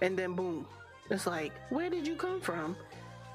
and 0.00 0.18
then 0.18 0.34
boom, 0.34 0.66
it's 1.10 1.26
like, 1.26 1.52
where 1.70 1.88
did 1.90 2.06
you 2.06 2.16
come 2.16 2.40
from, 2.40 2.76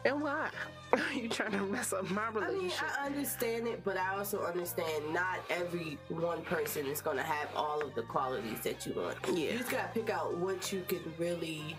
and 0.06 0.22
why? 0.22 0.50
Are 0.94 1.00
you 1.14 1.30
trying 1.30 1.52
to 1.52 1.64
mess 1.66 1.94
up 1.94 2.10
my 2.10 2.30
relationship? 2.30 2.82
I 2.82 2.88
mean? 2.88 3.02
I 3.02 3.06
understand 3.06 3.68
it, 3.68 3.84
but 3.84 3.98
I 3.98 4.18
also 4.18 4.42
understand 4.44 5.14
not 5.14 5.40
every 5.50 5.98
one 6.10 6.42
person 6.44 6.86
is 6.88 7.02
going 7.02 7.18
to 7.18 7.24
have 7.24 7.50
all 7.56 7.82
of 7.82 7.94
the 7.96 8.04
qualities 8.04 8.60
that 8.64 8.86
you 8.86 8.94
want. 8.94 9.18
Yeah. 9.28 9.52
You 9.52 9.58
just 9.60 9.70
got 9.72 9.94
to 9.94 10.00
pick 10.00 10.10
out 10.10 10.38
what 10.38 10.72
you 10.74 10.84
can 10.88 11.02
really, 11.18 11.76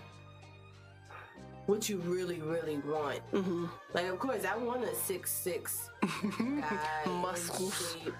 what 1.65 1.89
you 1.89 1.97
really, 1.99 2.39
really 2.39 2.77
want. 2.79 3.19
hmm 3.31 3.65
Like, 3.93 4.05
of 4.07 4.19
course, 4.19 4.43
I 4.45 4.57
want 4.57 4.83
a 4.83 4.95
six 4.95 5.31
six 5.31 5.89
guy, 6.01 7.05
Muscles. 7.07 7.95
shape, 8.03 8.13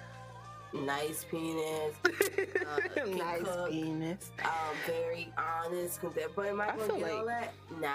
nice 0.72 1.24
penis, 1.30 1.94
uh, 2.04 3.04
nice 3.06 3.42
cook, 3.42 3.70
penis. 3.70 4.30
um, 4.44 4.50
very 4.86 5.32
honest. 5.38 6.00
But 6.34 6.46
am 6.46 6.60
I 6.60 6.76
going 6.76 6.90
to 6.90 6.98
get 6.98 7.10
all 7.12 7.26
that? 7.26 7.52
Nah. 7.80 7.90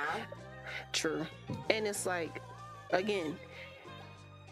True. 0.93 1.25
And 1.69 1.85
it's 1.87 2.05
like, 2.05 2.41
again, 2.91 3.37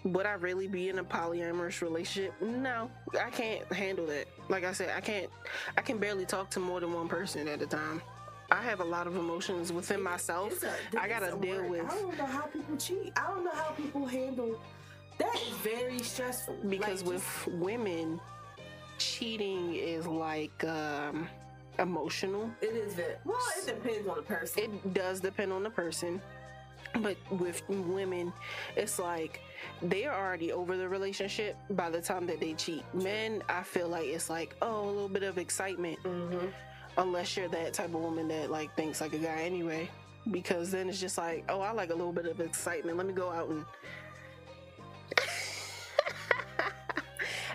would 0.03 0.25
I 0.25 0.33
really 0.33 0.67
be 0.67 0.89
in 0.89 0.99
a 0.99 1.03
polyamorous 1.03 1.81
relationship? 1.81 2.33
No, 2.41 2.89
I 3.21 3.29
can't 3.29 3.71
handle 3.71 4.05
that. 4.07 4.25
Like 4.49 4.63
I 4.65 4.73
said, 4.73 4.89
I 4.95 5.01
can't, 5.01 5.29
I 5.77 5.81
can 5.81 5.97
barely 5.97 6.25
talk 6.25 6.49
to 6.51 6.59
more 6.59 6.79
than 6.79 6.93
one 6.93 7.07
person 7.07 7.47
at 7.47 7.61
a 7.61 7.65
time. 7.67 8.01
I 8.51 8.61
have 8.61 8.81
a 8.81 8.85
lot 8.85 9.07
of 9.07 9.15
emotions 9.15 9.71
within 9.71 10.01
myself. 10.03 10.61
A- 10.63 11.01
I 11.01 11.07
gotta 11.07 11.35
deal 11.37 11.67
with 11.67 11.85
I 11.89 11.95
don't 11.95 12.17
know 12.17 12.25
how 12.25 12.41
people 12.41 12.77
cheat. 12.77 13.11
I 13.15 13.27
don't 13.27 13.43
know 13.45 13.51
how 13.51 13.71
people 13.71 14.05
handle. 14.05 14.59
That 15.17 15.35
is 15.35 15.49
very 15.63 15.99
stressful. 15.99 16.55
because 16.67 17.03
Like, 17.03 17.13
with 17.13 17.47
women, 17.53 18.19
cheating 18.97 19.75
is 19.75 20.05
like 20.07 20.63
um, 20.63 21.27
emotional. 21.79 22.49
it 22.61 22.75
is 22.75 22.93
very 22.93 23.15
well. 23.25 23.37
It 23.57 23.65
depends 23.67 24.07
on 24.07 24.15
the 24.17 24.21
person. 24.23 24.63
It 24.63 24.93
does 24.93 25.19
depend 25.19 25.51
on 25.53 25.63
the 25.63 25.69
person. 25.69 26.21
But 26.99 27.17
with 27.31 27.67
women, 27.69 28.31
it's 28.75 28.99
like 28.99 29.41
they're 29.81 30.13
already 30.13 30.51
over 30.51 30.77
the 30.77 30.87
relationship 30.87 31.55
by 31.71 31.89
the 31.89 31.99
time 31.99 32.27
that 32.27 32.39
they 32.39 32.53
cheat. 32.53 32.83
Men, 32.93 33.41
I 33.49 33.63
feel 33.63 33.87
like 33.87 34.05
it's 34.05 34.29
like, 34.29 34.55
oh, 34.61 34.83
a 34.83 34.91
little 34.91 35.09
bit 35.09 35.23
of 35.23 35.37
excitement. 35.39 35.97
mm-hmm. 36.03 36.47
Unless 36.99 37.35
you're 37.35 37.47
that 37.47 37.73
type 37.73 37.87
of 37.87 37.95
woman 37.95 38.27
that 38.27 38.51
like 38.51 38.75
thinks 38.75 39.01
like 39.01 39.13
a 39.13 39.17
guy 39.17 39.41
anyway. 39.41 39.89
Because 40.29 40.69
then 40.69 40.87
it's 40.87 40.99
just 41.01 41.17
like, 41.17 41.43
oh, 41.49 41.61
I 41.61 41.71
like 41.71 41.89
a 41.89 41.95
little 41.95 42.13
bit 42.13 42.27
of 42.27 42.39
excitement. 42.39 42.95
Let 42.97 43.07
me 43.07 43.13
go 43.13 43.31
out 43.31 43.49
and 43.49 43.65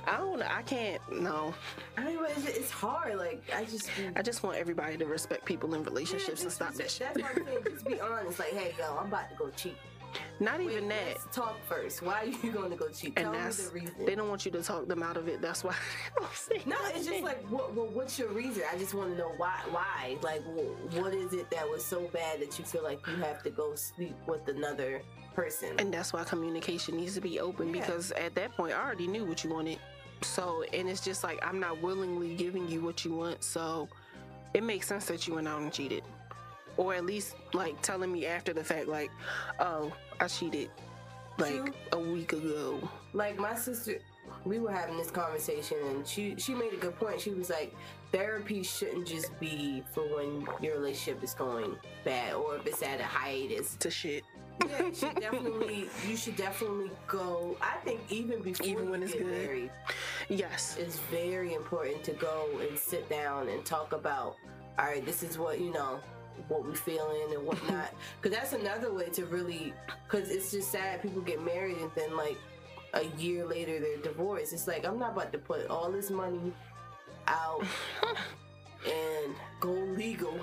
I 0.08 0.16
don't 0.18 0.38
know. 0.38 0.46
I 0.50 0.62
can't. 0.62 1.00
No. 1.20 1.54
Anyway, 1.96 2.28
it's, 2.36 2.46
it's 2.46 2.70
hard. 2.70 3.16
Like 3.16 3.42
I 3.54 3.64
just. 3.64 3.90
I 4.16 4.22
just 4.22 4.42
want 4.42 4.56
everybody 4.56 4.96
to 4.96 5.06
respect 5.06 5.44
people 5.44 5.74
in 5.74 5.80
Yeah, 5.82 5.86
relationships 5.88 6.42
and 6.42 6.52
stop 6.52 6.74
that 6.74 6.90
shit. 6.90 7.12
That's 7.14 7.36
what 7.36 7.38
I'm 7.38 7.46
saying. 7.46 7.64
Just 7.70 7.86
be 7.86 8.00
honest. 8.00 8.38
Like, 8.38 8.52
hey, 8.52 8.74
yo, 8.78 8.96
I'm 8.98 9.06
about 9.06 9.30
to 9.30 9.36
go 9.36 9.50
cheat. 9.56 9.76
Not 10.40 10.58
Wait, 10.60 10.70
even 10.70 10.88
that. 10.88 11.18
Talk 11.32 11.56
first. 11.68 12.00
Why 12.02 12.20
are 12.22 12.24
you 12.24 12.50
going 12.52 12.70
to 12.70 12.76
go 12.76 12.88
cheat? 12.88 13.12
And 13.16 13.24
Tell 13.24 13.32
me 13.32 13.38
that's 13.38 13.68
the 13.68 13.74
reason. 13.74 13.94
they 14.06 14.14
don't 14.14 14.30
want 14.30 14.46
you 14.46 14.50
to 14.52 14.62
talk 14.62 14.88
them 14.88 15.02
out 15.02 15.18
of 15.18 15.28
it. 15.28 15.42
That's 15.42 15.62
why. 15.62 15.74
they 16.16 16.20
don't 16.20 16.34
say 16.34 16.62
No, 16.64 16.76
it's 16.94 17.06
just 17.06 17.22
like, 17.22 17.44
what, 17.50 17.74
what, 17.74 17.92
what's 17.92 18.18
your 18.18 18.28
reason? 18.28 18.62
I 18.72 18.78
just 18.78 18.94
want 18.94 19.10
to 19.12 19.18
know 19.18 19.32
why. 19.36 19.60
Why? 19.70 20.16
Like, 20.22 20.42
wh- 20.44 20.96
what 20.96 21.12
is 21.12 21.34
it 21.34 21.50
that 21.50 21.68
was 21.68 21.84
so 21.84 22.08
bad 22.12 22.40
that 22.40 22.58
you 22.58 22.64
feel 22.64 22.82
like 22.82 23.06
you 23.06 23.16
have 23.16 23.42
to 23.42 23.50
go 23.50 23.74
sleep 23.74 24.16
with 24.26 24.48
another 24.48 25.02
person? 25.34 25.74
and 25.78 25.92
that's 25.94 26.12
why 26.12 26.24
communication 26.24 26.96
needs 26.96 27.14
to 27.14 27.20
be 27.20 27.38
open 27.38 27.72
Yeah. 27.72 27.80
because 27.82 28.10
at 28.12 28.34
that 28.34 28.52
point 28.56 28.72
I 28.72 28.82
already 28.82 29.06
knew 29.06 29.24
what 29.24 29.44
you 29.44 29.50
wanted. 29.50 29.78
So 30.22 30.64
and 30.72 30.88
it's 30.88 31.00
just 31.00 31.22
like 31.24 31.38
I'm 31.46 31.60
not 31.60 31.80
willingly 31.82 32.34
giving 32.34 32.68
you 32.68 32.80
what 32.82 33.04
you 33.04 33.14
want. 33.14 33.42
So 33.44 33.88
it 34.54 34.62
makes 34.62 34.86
sense 34.88 35.06
that 35.06 35.26
you 35.26 35.34
went 35.34 35.48
out 35.48 35.60
and 35.60 35.72
cheated, 35.72 36.02
or 36.76 36.94
at 36.94 37.04
least 37.04 37.34
like 37.52 37.80
telling 37.82 38.10
me 38.12 38.26
after 38.26 38.52
the 38.52 38.64
fact, 38.64 38.88
like, 38.88 39.10
oh, 39.60 39.92
I 40.20 40.26
cheated 40.28 40.70
like 41.38 41.54
True. 41.54 41.72
a 41.92 41.98
week 42.00 42.32
ago. 42.32 42.88
like 43.12 43.38
my 43.38 43.54
sister 43.54 43.98
we 44.44 44.58
were 44.58 44.72
having 44.72 44.96
this 44.98 45.10
conversation 45.10 45.76
and 45.90 46.06
she 46.06 46.34
she 46.36 46.52
made 46.52 46.72
a 46.72 46.76
good 46.76 46.96
point 46.98 47.20
she 47.20 47.30
was 47.30 47.48
like 47.48 47.72
therapy 48.10 48.62
shouldn't 48.62 49.06
just 49.06 49.38
be 49.38 49.82
for 49.94 50.02
when 50.16 50.46
your 50.60 50.74
relationship 50.78 51.22
is 51.22 51.34
going 51.34 51.76
bad 52.04 52.34
or 52.34 52.56
if 52.56 52.66
it's 52.66 52.82
at 52.82 53.00
a 53.00 53.04
hiatus 53.04 53.76
To 53.76 53.88
shit. 53.90 54.24
Yeah 54.66 54.82
you 54.86 54.94
should 54.94 55.14
definitely 55.20 55.88
you 56.08 56.16
should 56.16 56.36
definitely 56.36 56.90
go 57.06 57.56
i 57.60 57.76
think 57.84 58.00
even 58.10 58.40
before 58.42 58.66
Even 58.66 58.84
you 58.84 58.90
when 58.90 59.02
it's 59.02 59.12
get 59.12 59.22
good. 59.24 59.32
married 59.46 59.70
Yes. 60.28 60.76
it's 60.78 60.98
very 61.10 61.54
important 61.54 62.02
to 62.04 62.12
go 62.12 62.46
and 62.66 62.78
sit 62.78 63.08
down 63.08 63.48
and 63.48 63.64
talk 63.64 63.92
about 63.92 64.36
all 64.78 64.86
right 64.86 65.04
this 65.04 65.22
is 65.22 65.38
what 65.38 65.60
you 65.60 65.72
know 65.72 65.98
what 66.48 66.64
we 66.66 66.74
feeling 66.74 67.32
and 67.34 67.44
whatnot 67.46 67.92
because 68.20 68.36
that's 68.36 68.52
another 68.52 68.92
way 68.92 69.08
to 69.10 69.24
really 69.26 69.72
because 70.08 70.30
it's 70.30 70.50
just 70.50 70.70
sad 70.70 71.02
people 71.02 71.20
get 71.22 71.44
married 71.44 71.76
and 71.78 71.90
then 71.94 72.16
like 72.16 72.36
a 72.94 73.04
year 73.20 73.44
later 73.44 73.78
they're 73.80 73.96
divorced 73.98 74.52
it's 74.52 74.66
like 74.66 74.84
i'm 74.86 74.98
not 74.98 75.12
about 75.12 75.30
to 75.32 75.38
put 75.38 75.66
all 75.68 75.90
this 75.90 76.10
money 76.10 76.52
out 77.26 77.62
and 78.86 79.34
go 79.60 79.72
legal 79.72 80.38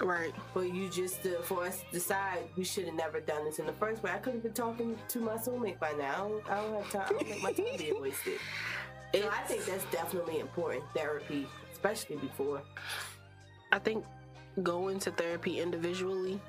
Right. 0.00 0.34
But 0.52 0.74
you 0.74 0.90
just 0.90 1.22
to 1.22 1.38
for 1.42 1.64
us 1.64 1.80
to 1.80 1.86
decide 1.92 2.40
we 2.56 2.64
should 2.64 2.86
have 2.86 2.94
never 2.94 3.20
done 3.20 3.44
this 3.44 3.58
in 3.58 3.66
the 3.66 3.72
first 3.72 4.00
place. 4.00 4.14
I 4.14 4.18
could 4.18 4.34
have 4.34 4.42
been 4.42 4.52
talking 4.52 4.98
to 5.08 5.20
my 5.20 5.34
soulmate 5.34 5.78
by 5.78 5.92
now. 5.92 6.30
I 6.48 6.56
don't 6.56 6.82
have 6.82 6.90
time 6.90 7.16
i 7.18 7.22
don't 7.22 7.42
my 7.42 7.52
time 7.52 7.66
being 7.78 8.00
wasted. 8.00 8.38
So 9.14 9.28
i 9.32 9.42
think 9.44 9.64
that's 9.64 9.84
definitely 9.86 10.40
important 10.40 10.84
therapy 10.94 11.46
especially 11.72 12.16
before. 12.16 12.62
I 13.72 13.78
think 13.78 14.04
going 14.62 14.98
to 15.00 15.10
therapy 15.10 15.60
individually 15.60 16.40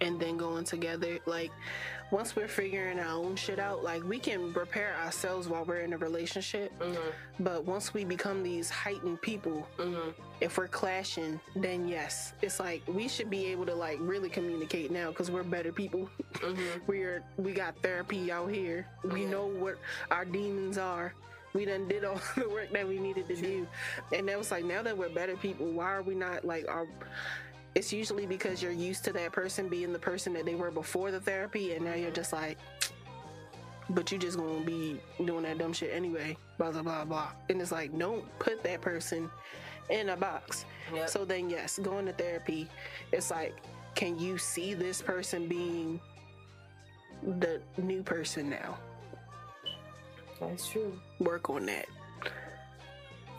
and 0.00 0.18
then 0.18 0.36
going 0.36 0.64
together, 0.64 1.18
like 1.26 1.50
once 2.14 2.36
we're 2.36 2.46
figuring 2.46 3.00
our 3.00 3.12
own 3.12 3.34
shit 3.34 3.58
out, 3.58 3.82
like 3.82 4.00
we 4.04 4.20
can 4.20 4.52
repair 4.52 4.94
ourselves 5.04 5.48
while 5.48 5.64
we're 5.64 5.80
in 5.80 5.92
a 5.92 5.98
relationship. 5.98 6.72
mm-hmm. 6.78 7.10
But 7.40 7.64
once 7.64 7.92
we 7.92 8.04
become 8.04 8.44
these 8.44 8.70
heightened 8.70 9.20
people, 9.20 9.66
Mm-hmm. 9.78 10.10
if 10.40 10.56
we're 10.56 10.68
clashing, 10.68 11.40
then 11.56 11.88
yes, 11.88 12.32
it's 12.40 12.60
like 12.60 12.82
we 12.86 13.08
should 13.08 13.30
be 13.30 13.46
able 13.46 13.66
to 13.66 13.74
like 13.74 13.98
really 14.00 14.28
communicate 14.28 14.92
now 14.92 15.08
because 15.08 15.28
we're 15.28 15.42
better 15.42 15.72
people. 15.72 16.08
Mm-hmm. 16.34 16.62
We're 16.86 17.24
we 17.36 17.52
got 17.52 17.76
therapy 17.82 18.30
out 18.30 18.50
here. 18.50 18.86
We 19.02 19.24
know 19.24 19.46
what 19.46 19.78
our 20.12 20.24
demons 20.24 20.78
are. 20.78 21.14
We 21.52 21.64
done 21.64 21.88
did 21.88 22.04
all 22.04 22.20
the 22.36 22.48
work 22.48 22.70
that 22.72 22.86
we 22.86 22.98
needed 23.00 23.26
to 23.28 23.36
do, 23.36 23.66
and 24.12 24.28
that 24.28 24.38
was 24.38 24.52
like 24.52 24.64
now 24.64 24.82
that 24.82 24.96
we're 24.96 25.08
better 25.08 25.36
people, 25.36 25.66
why 25.66 25.92
are 25.92 26.02
we 26.02 26.14
not 26.14 26.44
like 26.44 26.68
our? 26.68 26.86
It's 27.74 27.92
usually 27.92 28.26
because 28.26 28.62
you're 28.62 28.72
used 28.72 29.04
to 29.04 29.12
that 29.14 29.32
person 29.32 29.68
being 29.68 29.92
the 29.92 29.98
person 29.98 30.32
that 30.34 30.44
they 30.44 30.54
were 30.54 30.70
before 30.70 31.10
the 31.10 31.20
therapy, 31.20 31.72
and 31.72 31.84
now 31.84 31.94
you're 31.94 32.10
just 32.10 32.32
like, 32.32 32.58
but 33.90 34.10
you 34.10 34.18
just 34.18 34.38
gonna 34.38 34.64
be 34.64 35.00
doing 35.24 35.42
that 35.42 35.58
dumb 35.58 35.72
shit 35.72 35.90
anyway. 35.92 36.36
Blah 36.56 36.70
blah 36.70 36.82
blah 36.82 37.04
blah. 37.04 37.28
And 37.48 37.60
it's 37.60 37.72
like, 37.72 37.96
don't 37.98 38.24
put 38.38 38.62
that 38.62 38.80
person 38.80 39.30
in 39.90 40.10
a 40.10 40.16
box. 40.16 40.64
Yep. 40.94 41.08
So 41.08 41.24
then, 41.24 41.50
yes, 41.50 41.78
going 41.78 42.06
to 42.06 42.12
therapy, 42.12 42.68
it's 43.12 43.30
like, 43.30 43.54
can 43.94 44.18
you 44.18 44.38
see 44.38 44.74
this 44.74 45.02
person 45.02 45.48
being 45.48 46.00
the 47.22 47.60
new 47.78 48.02
person 48.02 48.50
now? 48.50 48.78
that's 50.40 50.68
true 50.68 50.98
Work 51.20 51.48
on 51.48 51.66
that. 51.66 51.86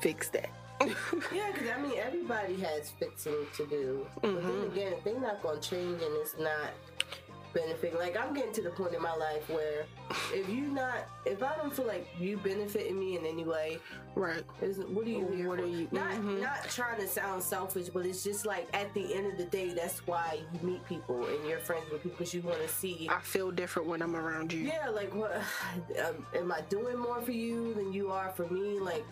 Fix 0.02 0.30
that. 0.30 0.50
Yeah 0.82 1.52
because 1.54 1.70
i 1.76 1.82
mean 1.82 1.94
everybody 1.98 2.56
has 2.60 2.90
fixing 3.00 3.34
to 3.56 3.66
do 3.68 4.06
but 4.22 4.24
then 4.24 4.44
Mhm. 4.44 4.72
again 4.72 4.94
if 4.94 5.04
they're 5.04 5.20
not 5.20 5.42
going 5.42 5.60
to 5.60 5.70
change 5.70 6.02
and 6.02 6.16
it's 6.18 6.36
not 6.38 6.72
benefiting 7.54 7.98
like 7.98 8.18
i'm 8.18 8.34
getting 8.34 8.52
to 8.52 8.62
the 8.62 8.70
point 8.72 8.94
in 8.94 9.02
my 9.02 9.16
life 9.16 9.50
where 9.50 9.86
if 10.34 10.50
you 10.50 10.64
not 10.64 11.08
if 11.26 11.42
i 11.42 11.56
don't 11.56 11.74
feel 11.74 11.88
like 11.88 12.06
you 12.20 12.36
benefiting 12.38 13.00
me 13.00 13.18
in 13.18 13.26
any 13.26 13.46
way 13.46 13.78
Right. 14.18 14.46
What 14.62 15.06
are 15.06 15.10
you 15.10 15.28
here 15.28 15.50
What 15.50 15.60
for? 15.60 15.66
are 15.66 15.68
you- 15.68 15.90
Not 15.92 16.12
mhm. 16.14 16.40
not 16.42 16.64
trying 16.70 17.02
to 17.02 17.06
sound 17.08 17.44
selfish, 17.44 17.90
but 17.90 18.06
it's 18.06 18.24
just 18.24 18.46
like 18.46 18.66
at 18.74 18.94
the 18.94 19.14
end 19.14 19.30
of 19.30 19.38
the 19.38 19.44
day, 19.44 19.74
that's 19.74 20.08
why 20.08 20.40
you 20.54 20.60
meet 20.66 20.86
people 20.86 21.26
and 21.26 21.46
you're 21.46 21.60
friends 21.60 21.92
with 21.92 22.02
people 22.02 22.18
because 22.20 22.34
you 22.34 22.42
want 22.42 22.62
to 22.62 22.68
see. 22.70 23.10
I 23.12 23.20
feel 23.20 23.52
different 23.52 23.90
when 23.90 24.02
I'm 24.02 24.16
around 24.16 24.54
you. 24.54 24.62
Yeah, 24.62 24.88
like 24.88 25.14
what? 25.14 25.34
Um, 26.08 26.26
am 26.34 26.50
I 26.50 26.62
doing 26.70 26.98
more 26.98 27.22
for 27.22 27.34
you 27.34 27.74
than 27.74 27.92
you 27.92 28.10
are 28.10 28.30
for 28.38 28.48
me? 28.48 28.80
Like, 28.80 29.04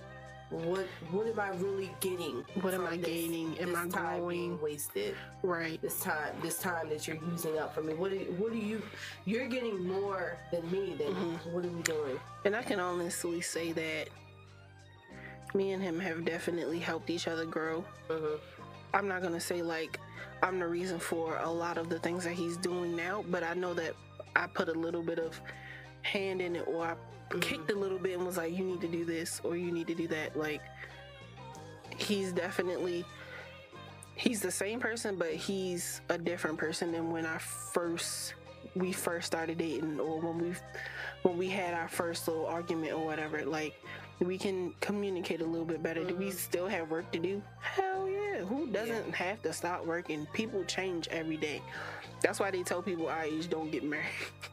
what? 0.53 0.85
What 1.11 1.27
am 1.27 1.39
I 1.39 1.49
really 1.57 1.91
getting? 1.99 2.43
What 2.61 2.73
am 2.73 2.85
I 2.85 2.97
this- 2.97 3.05
gaining? 3.05 3.57
Am 3.59 3.75
I 3.75 3.87
time 3.87 4.27
being 4.27 4.49
growing? 4.57 4.61
wasted? 4.61 5.15
Right. 5.41 5.81
This 5.81 5.99
time, 5.99 6.33
this 6.41 6.59
time 6.59 6.89
that 6.89 7.07
you're 7.07 7.17
using 7.31 7.57
up 7.57 7.73
for 7.73 7.81
me. 7.81 7.93
What? 7.93 8.11
Do, 8.11 8.17
what 8.37 8.51
do 8.51 8.57
you? 8.57 8.81
You're 9.25 9.47
getting 9.47 9.85
more 9.87 10.37
than 10.51 10.69
me. 10.71 10.95
Then 10.97 11.13
Mhm. 11.15 11.51
what 11.53 11.65
are 11.65 11.69
we 11.69 11.81
doing? 11.81 12.19
And 12.45 12.55
I 12.55 12.61
can 12.63 12.79
honestly 12.79 13.41
say 13.41 13.71
that 13.73 14.09
me 15.53 15.71
and 15.71 15.83
him 15.83 15.99
have 15.99 16.25
definitely 16.25 16.79
helped 16.79 17.09
each 17.09 17.27
other 17.27 17.45
grow. 17.45 17.81
hmm 18.09 18.35
I'm 18.95 19.07
not 19.07 19.21
gonna 19.23 19.39
say 19.39 19.61
like 19.63 19.99
I'm 20.43 20.59
the 20.59 20.67
reason 20.67 20.99
for 20.99 21.37
a 21.37 21.49
lot 21.49 21.77
of 21.77 21.89
the 21.89 21.97
things 21.99 22.23
that 22.25 22.33
he's 22.33 22.57
doing 22.57 22.95
now, 22.95 23.23
but 23.29 23.43
I 23.43 23.53
know 23.53 23.73
that 23.75 23.95
I 24.35 24.45
put 24.47 24.67
a 24.69 24.73
little 24.73 25.01
bit 25.01 25.17
of 25.19 25.39
hand 26.01 26.41
in 26.41 26.55
it 26.55 26.67
or 26.67 26.85
I 26.85 26.95
Kicked 27.41 27.71
a 27.71 27.75
little 27.75 27.99
bit 27.99 28.17
and 28.17 28.25
was 28.25 28.37
like, 28.37 28.55
you 28.55 28.63
need 28.63 28.81
to 28.81 28.87
do 28.87 29.05
this 29.05 29.41
or 29.43 29.55
you 29.55 29.71
need 29.71 29.87
to 29.87 29.95
do 29.95 30.07
that. 30.07 30.37
Like 30.37 30.61
he's 31.97 32.31
definitely 32.31 33.05
he's 34.15 34.41
the 34.41 34.51
same 34.51 34.79
person, 34.79 35.15
but 35.15 35.33
he's 35.33 36.01
a 36.09 36.17
different 36.17 36.57
person 36.57 36.91
than 36.91 37.11
when 37.11 37.25
I 37.25 37.37
first 37.37 38.35
we 38.75 38.91
first 38.91 39.27
started 39.27 39.57
dating 39.57 39.99
or 39.99 40.19
when 40.19 40.37
we 40.39 40.53
when 41.23 41.37
we 41.37 41.49
had 41.49 41.73
our 41.73 41.87
first 41.87 42.27
little 42.27 42.45
argument 42.45 42.93
or 42.93 43.05
whatever. 43.05 43.45
Like 43.45 43.75
we 44.19 44.37
can 44.37 44.73
communicate 44.79 45.41
a 45.41 45.45
little 45.45 45.65
bit 45.65 45.81
better. 45.81 46.01
Mm-hmm. 46.01 46.09
Do 46.09 46.15
we 46.15 46.25
mm-hmm. 46.27 46.37
still 46.37 46.67
have 46.67 46.89
work 46.89 47.11
to 47.11 47.19
do? 47.19 47.41
Hell 47.59 48.07
yeah. 48.09 48.39
Who 48.39 48.67
doesn't 48.67 49.09
yeah. 49.09 49.15
have 49.15 49.41
to 49.43 49.53
stop 49.53 49.85
working? 49.85 50.27
People 50.33 50.63
change 50.65 51.07
every 51.09 51.37
day. 51.37 51.61
That's 52.21 52.39
why 52.39 52.51
they 52.51 52.63
tell 52.63 52.81
people 52.81 53.09
our 53.09 53.23
age 53.23 53.49
don't 53.49 53.71
get 53.71 53.83
married. 53.83 54.05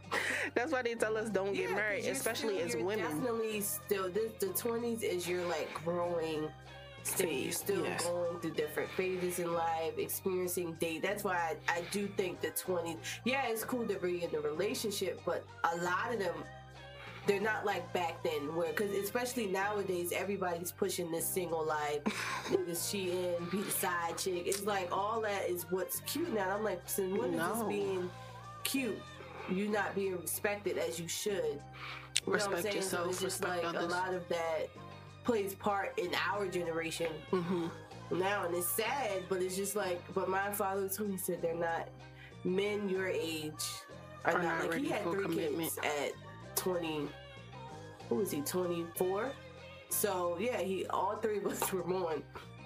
That's 0.54 0.72
why 0.72 0.82
they 0.82 0.94
tell 0.94 1.16
us 1.16 1.30
don't 1.30 1.54
yeah, 1.54 1.68
get 1.68 1.76
married, 1.76 2.04
especially 2.06 2.56
still, 2.56 2.80
as 2.80 2.84
women. 2.84 2.98
Definitely, 2.98 3.60
still 3.60 4.10
this, 4.10 4.32
the 4.40 4.48
twenties 4.48 5.02
is 5.02 5.28
your 5.28 5.44
like 5.46 5.72
growing 5.84 6.48
stage. 7.04 7.44
You're 7.44 7.52
still 7.52 7.84
yes. 7.84 8.04
going 8.04 8.40
through 8.40 8.54
different 8.54 8.90
phases 8.90 9.38
in 9.38 9.52
life, 9.52 9.98
experiencing 9.98 10.74
date. 10.80 11.02
That's 11.02 11.22
why 11.22 11.56
I, 11.68 11.72
I 11.72 11.82
do 11.92 12.08
think 12.16 12.40
the 12.40 12.50
twenties. 12.50 12.96
Yeah, 13.24 13.46
it's 13.46 13.64
cool 13.64 13.86
to 13.86 13.94
be 13.94 14.24
in 14.24 14.34
a 14.34 14.40
relationship, 14.40 15.20
but 15.24 15.44
a 15.72 15.76
lot 15.76 16.12
of 16.12 16.18
them 16.18 16.34
they're 17.26 17.40
not 17.40 17.66
like 17.66 17.92
back 17.92 18.22
then 18.22 18.54
where 18.54 18.72
because 18.72 18.90
especially 18.92 19.46
nowadays 19.46 20.12
everybody's 20.14 20.72
pushing 20.72 21.10
this 21.10 21.26
single 21.26 21.64
life 21.64 22.02
niggas 22.48 22.90
cheating 22.90 23.34
be 23.50 23.62
the 23.62 23.70
side 23.70 24.16
chick 24.16 24.42
it's 24.46 24.64
like 24.64 24.88
all 24.90 25.20
that 25.20 25.48
is 25.48 25.66
what's 25.70 26.00
cute 26.00 26.32
now 26.32 26.56
i'm 26.56 26.64
like 26.64 26.80
since 26.86 27.16
when 27.18 27.36
no. 27.36 27.52
is 27.52 27.58
this 27.58 27.68
being 27.68 28.10
cute 28.64 28.98
you 29.50 29.68
not 29.68 29.94
being 29.94 30.18
respected 30.18 30.78
as 30.78 30.98
you 30.98 31.08
should 31.08 31.60
you 32.26 32.32
respect 32.32 32.74
yourself 32.74 33.04
so 33.04 33.10
it's 33.10 33.20
just 33.20 33.44
like 33.44 33.64
others. 33.64 33.84
a 33.84 33.86
lot 33.86 34.14
of 34.14 34.26
that 34.28 34.68
plays 35.24 35.54
part 35.54 35.98
in 35.98 36.10
our 36.30 36.46
generation 36.46 37.12
mm-hmm. 37.30 37.66
now 38.18 38.44
and 38.44 38.54
it's 38.54 38.68
sad 38.68 39.22
but 39.28 39.42
it's 39.42 39.56
just 39.56 39.76
like 39.76 40.00
but 40.14 40.28
my 40.28 40.50
father 40.52 40.88
told 40.88 41.10
me 41.10 41.16
said 41.16 41.40
they're 41.42 41.54
not 41.54 41.88
men 42.44 42.88
your 42.88 43.08
age 43.08 43.52
are, 44.24 44.34
are 44.34 44.42
not, 44.42 44.58
not 44.60 44.70
like 44.70 44.80
he 44.80 44.88
had 44.88 45.02
three 45.02 45.22
commitment. 45.22 45.74
kids 45.74 45.78
at 45.78 46.12
20 46.60 47.08
who 48.10 48.14
was 48.16 48.30
he 48.30 48.42
24 48.42 49.30
so 49.88 50.36
yeah 50.38 50.58
he 50.60 50.84
all 50.88 51.16
three 51.16 51.38
of 51.38 51.46
us 51.46 51.72
were 51.72 51.82
born 51.82 52.22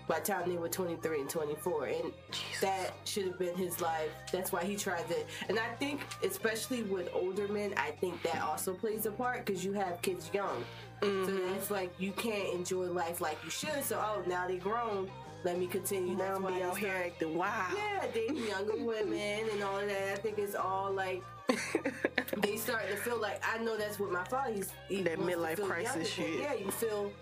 by 0.08 0.18
the 0.18 0.26
time 0.26 0.50
they 0.50 0.56
were 0.56 0.68
23 0.68 1.20
and 1.20 1.30
24 1.30 1.86
and 1.86 2.12
Jesus. 2.32 2.60
that 2.60 2.92
should 3.04 3.26
have 3.26 3.38
been 3.38 3.54
his 3.54 3.80
life 3.80 4.10
that's 4.32 4.50
why 4.50 4.64
he 4.64 4.74
tried 4.74 5.08
it 5.10 5.28
and 5.48 5.60
i 5.60 5.68
think 5.76 6.00
especially 6.24 6.82
with 6.82 7.08
older 7.14 7.46
men 7.46 7.72
i 7.76 7.92
think 7.92 8.20
that 8.24 8.42
also 8.42 8.74
plays 8.74 9.06
a 9.06 9.12
part 9.12 9.46
because 9.46 9.64
you 9.64 9.72
have 9.72 10.02
kids 10.02 10.28
young 10.34 10.64
mm-hmm. 11.00 11.24
so 11.24 11.54
it's 11.54 11.70
like 11.70 11.92
you 12.00 12.10
can't 12.12 12.52
enjoy 12.52 12.86
life 12.86 13.20
like 13.20 13.38
you 13.44 13.50
should 13.50 13.84
so 13.84 13.96
oh 14.04 14.28
now 14.28 14.48
they're 14.48 14.58
grown 14.58 15.08
let 15.44 15.58
me 15.58 15.66
continue. 15.66 16.16
Now 16.16 16.38
be 16.38 16.62
out 16.62 16.78
here 16.78 16.94
acting 17.04 17.36
wild. 17.36 17.76
Yeah, 17.76 18.06
dating 18.14 18.46
younger 18.48 18.82
women 18.82 19.46
and 19.52 19.62
all 19.62 19.78
of 19.78 19.88
that. 19.88 20.12
I 20.12 20.16
think 20.16 20.38
it's 20.38 20.54
all 20.54 20.90
like 20.90 21.22
they 22.38 22.56
start 22.56 22.88
to 22.90 22.96
feel 22.96 23.20
like 23.20 23.42
I 23.46 23.62
know 23.62 23.76
that's 23.76 23.98
what 23.98 24.10
my 24.10 24.24
father 24.24 24.52
he's 24.52 24.72
he 24.88 25.02
that 25.02 25.18
midlife 25.18 25.60
crisis 25.62 26.08
shit. 26.08 26.40
Yeah, 26.40 26.54
you 26.54 26.70
feel 26.70 27.12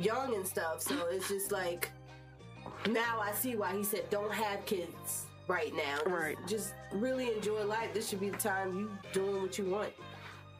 young 0.00 0.34
and 0.34 0.46
stuff. 0.46 0.82
So 0.82 0.94
it's 1.10 1.28
just 1.28 1.52
like 1.52 1.90
now 2.88 3.20
I 3.20 3.32
see 3.32 3.56
why 3.56 3.74
he 3.76 3.84
said 3.84 4.08
don't 4.10 4.32
have 4.32 4.64
kids 4.66 5.26
right 5.46 5.74
now. 5.74 5.96
Just, 5.96 6.06
right. 6.08 6.36
Just 6.46 6.74
really 6.92 7.32
enjoy 7.32 7.64
life. 7.64 7.92
This 7.94 8.08
should 8.08 8.20
be 8.20 8.30
the 8.30 8.38
time 8.38 8.78
you 8.78 8.90
doing 9.12 9.42
what 9.42 9.58
you 9.58 9.64
want. 9.64 9.92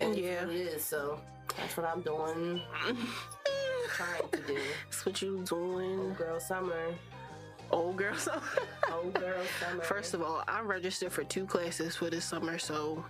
And 0.00 0.16
yeah, 0.16 0.44
it 0.44 0.50
is. 0.50 0.84
So 0.84 1.20
that's 1.56 1.76
what 1.76 1.86
I'm 1.86 2.02
doing. 2.02 2.62
trying 3.88 4.28
to 4.30 4.38
do. 4.46 4.58
That's 4.84 5.06
what 5.06 5.22
you 5.22 5.42
doing. 5.44 5.98
Old 5.98 6.16
girl 6.16 6.40
summer. 6.40 6.94
Old 7.70 7.96
girl 7.96 8.14
summer. 8.16 8.42
Old 8.92 9.14
girl 9.14 9.42
summer. 9.60 9.82
First 9.82 10.14
of 10.14 10.22
all, 10.22 10.42
I'm 10.48 10.66
registered 10.66 11.12
for 11.12 11.24
two 11.24 11.44
classes 11.44 11.96
for 11.96 12.10
this 12.10 12.24
summer, 12.24 12.58
so 12.58 13.04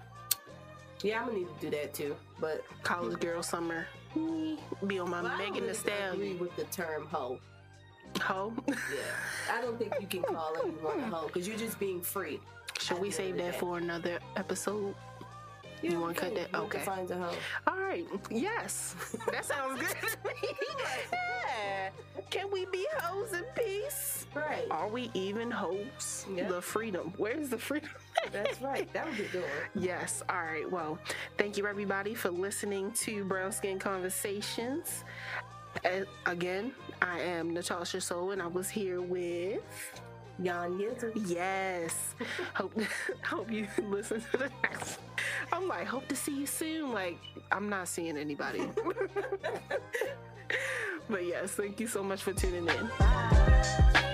yeah, 1.02 1.20
I'm 1.20 1.26
gonna 1.26 1.38
need 1.38 1.48
to 1.61 1.70
do 1.70 1.76
that 1.76 1.94
too. 1.94 2.16
But 2.40 2.64
college 2.82 3.20
girl 3.20 3.42
summer, 3.42 3.87
be 4.14 4.98
on 4.98 5.11
my 5.11 5.22
well, 5.22 5.37
Megan 5.38 5.66
Thee 5.66 5.74
Stallion. 5.74 6.14
Agree 6.14 6.34
with 6.34 6.54
the 6.56 6.64
term 6.64 7.06
hoe. 7.06 7.38
Hoe? 8.20 8.52
yeah, 8.68 8.74
I 9.52 9.61
don't 9.61 9.78
think 9.78 9.94
you 10.00 10.06
can 10.06 10.22
call 10.22 10.56
anyone 10.62 11.00
a 11.00 11.06
hoe 11.14 11.26
because 11.26 11.46
you're 11.46 11.58
just 11.58 11.78
being 11.78 12.00
free. 12.00 12.40
Should 12.78 13.00
we 13.00 13.11
save 13.11 13.37
that 13.37 13.58
for 13.58 13.78
another 13.78 14.18
episode? 14.37 14.94
Yeah, 15.82 15.92
you 15.92 16.00
want 16.00 16.16
to 16.16 16.22
cut 16.22 16.34
that? 16.34 16.54
Okay. 16.54 16.78
Find 16.80 17.11
a 17.11 17.16
hoe. 17.16 17.34
All 17.66 17.78
right. 17.78 18.04
Yes, 18.30 18.96
that 19.30 19.44
sounds 19.44 19.80
good. 19.80 19.90
To 19.90 20.28
me. 20.28 20.34
yeah. 21.12 21.90
Can 22.30 22.50
we 22.50 22.66
be 22.66 22.87
hoes 23.00 23.32
in 23.32 23.44
peace? 23.56 24.26
Right. 24.34 24.66
Are 24.70 24.88
we 24.88 25.11
even 25.14 25.50
hoes? 25.50 26.26
Yep. 26.34 26.48
The 26.48 26.62
freedom. 26.62 27.12
Where's 27.16 27.48
the 27.50 27.58
freedom? 27.58 27.90
That's 28.33 28.61
right. 28.61 28.92
That 28.92 29.07
would 29.07 29.16
be 29.16 29.24
good. 29.24 29.44
Yes. 29.74 30.22
All 30.28 30.37
right. 30.37 30.70
Well, 30.70 30.98
thank 31.37 31.57
you 31.57 31.66
everybody 31.66 32.14
for 32.14 32.31
listening 32.31 32.92
to 32.92 33.24
Brown 33.24 33.52
Skin 33.52 33.78
Conversations. 33.78 35.04
And 35.85 36.07
again, 36.26 36.72
I 37.02 37.20
am 37.20 37.54
Natasha 37.54 38.00
Soul, 38.00 38.33
and 38.33 38.42
I 38.42 38.46
was 38.46 38.68
here 38.68 39.00
with 39.00 39.61
Yan 40.40 40.81
Yes. 41.26 42.14
hope 42.54 42.72
hope 43.24 43.50
you 43.50 43.66
listen 43.83 44.22
to 44.33 44.38
the 44.38 44.50
next. 44.62 44.98
I'm 45.52 45.68
like, 45.68 45.87
hope 45.87 46.09
to 46.09 46.16
see 46.16 46.38
you 46.38 46.46
soon. 46.46 46.92
Like, 46.92 47.18
I'm 47.50 47.68
not 47.68 47.88
seeing 47.88 48.16
anybody. 48.16 48.68
but 51.11 51.26
yes, 51.26 51.52
thank 51.52 51.81
you 51.81 51.87
so 51.87 52.02
much 52.02 52.22
for 52.22 52.33
tuning 52.33 52.68
in. 52.68 52.90
Bye. 52.98 54.04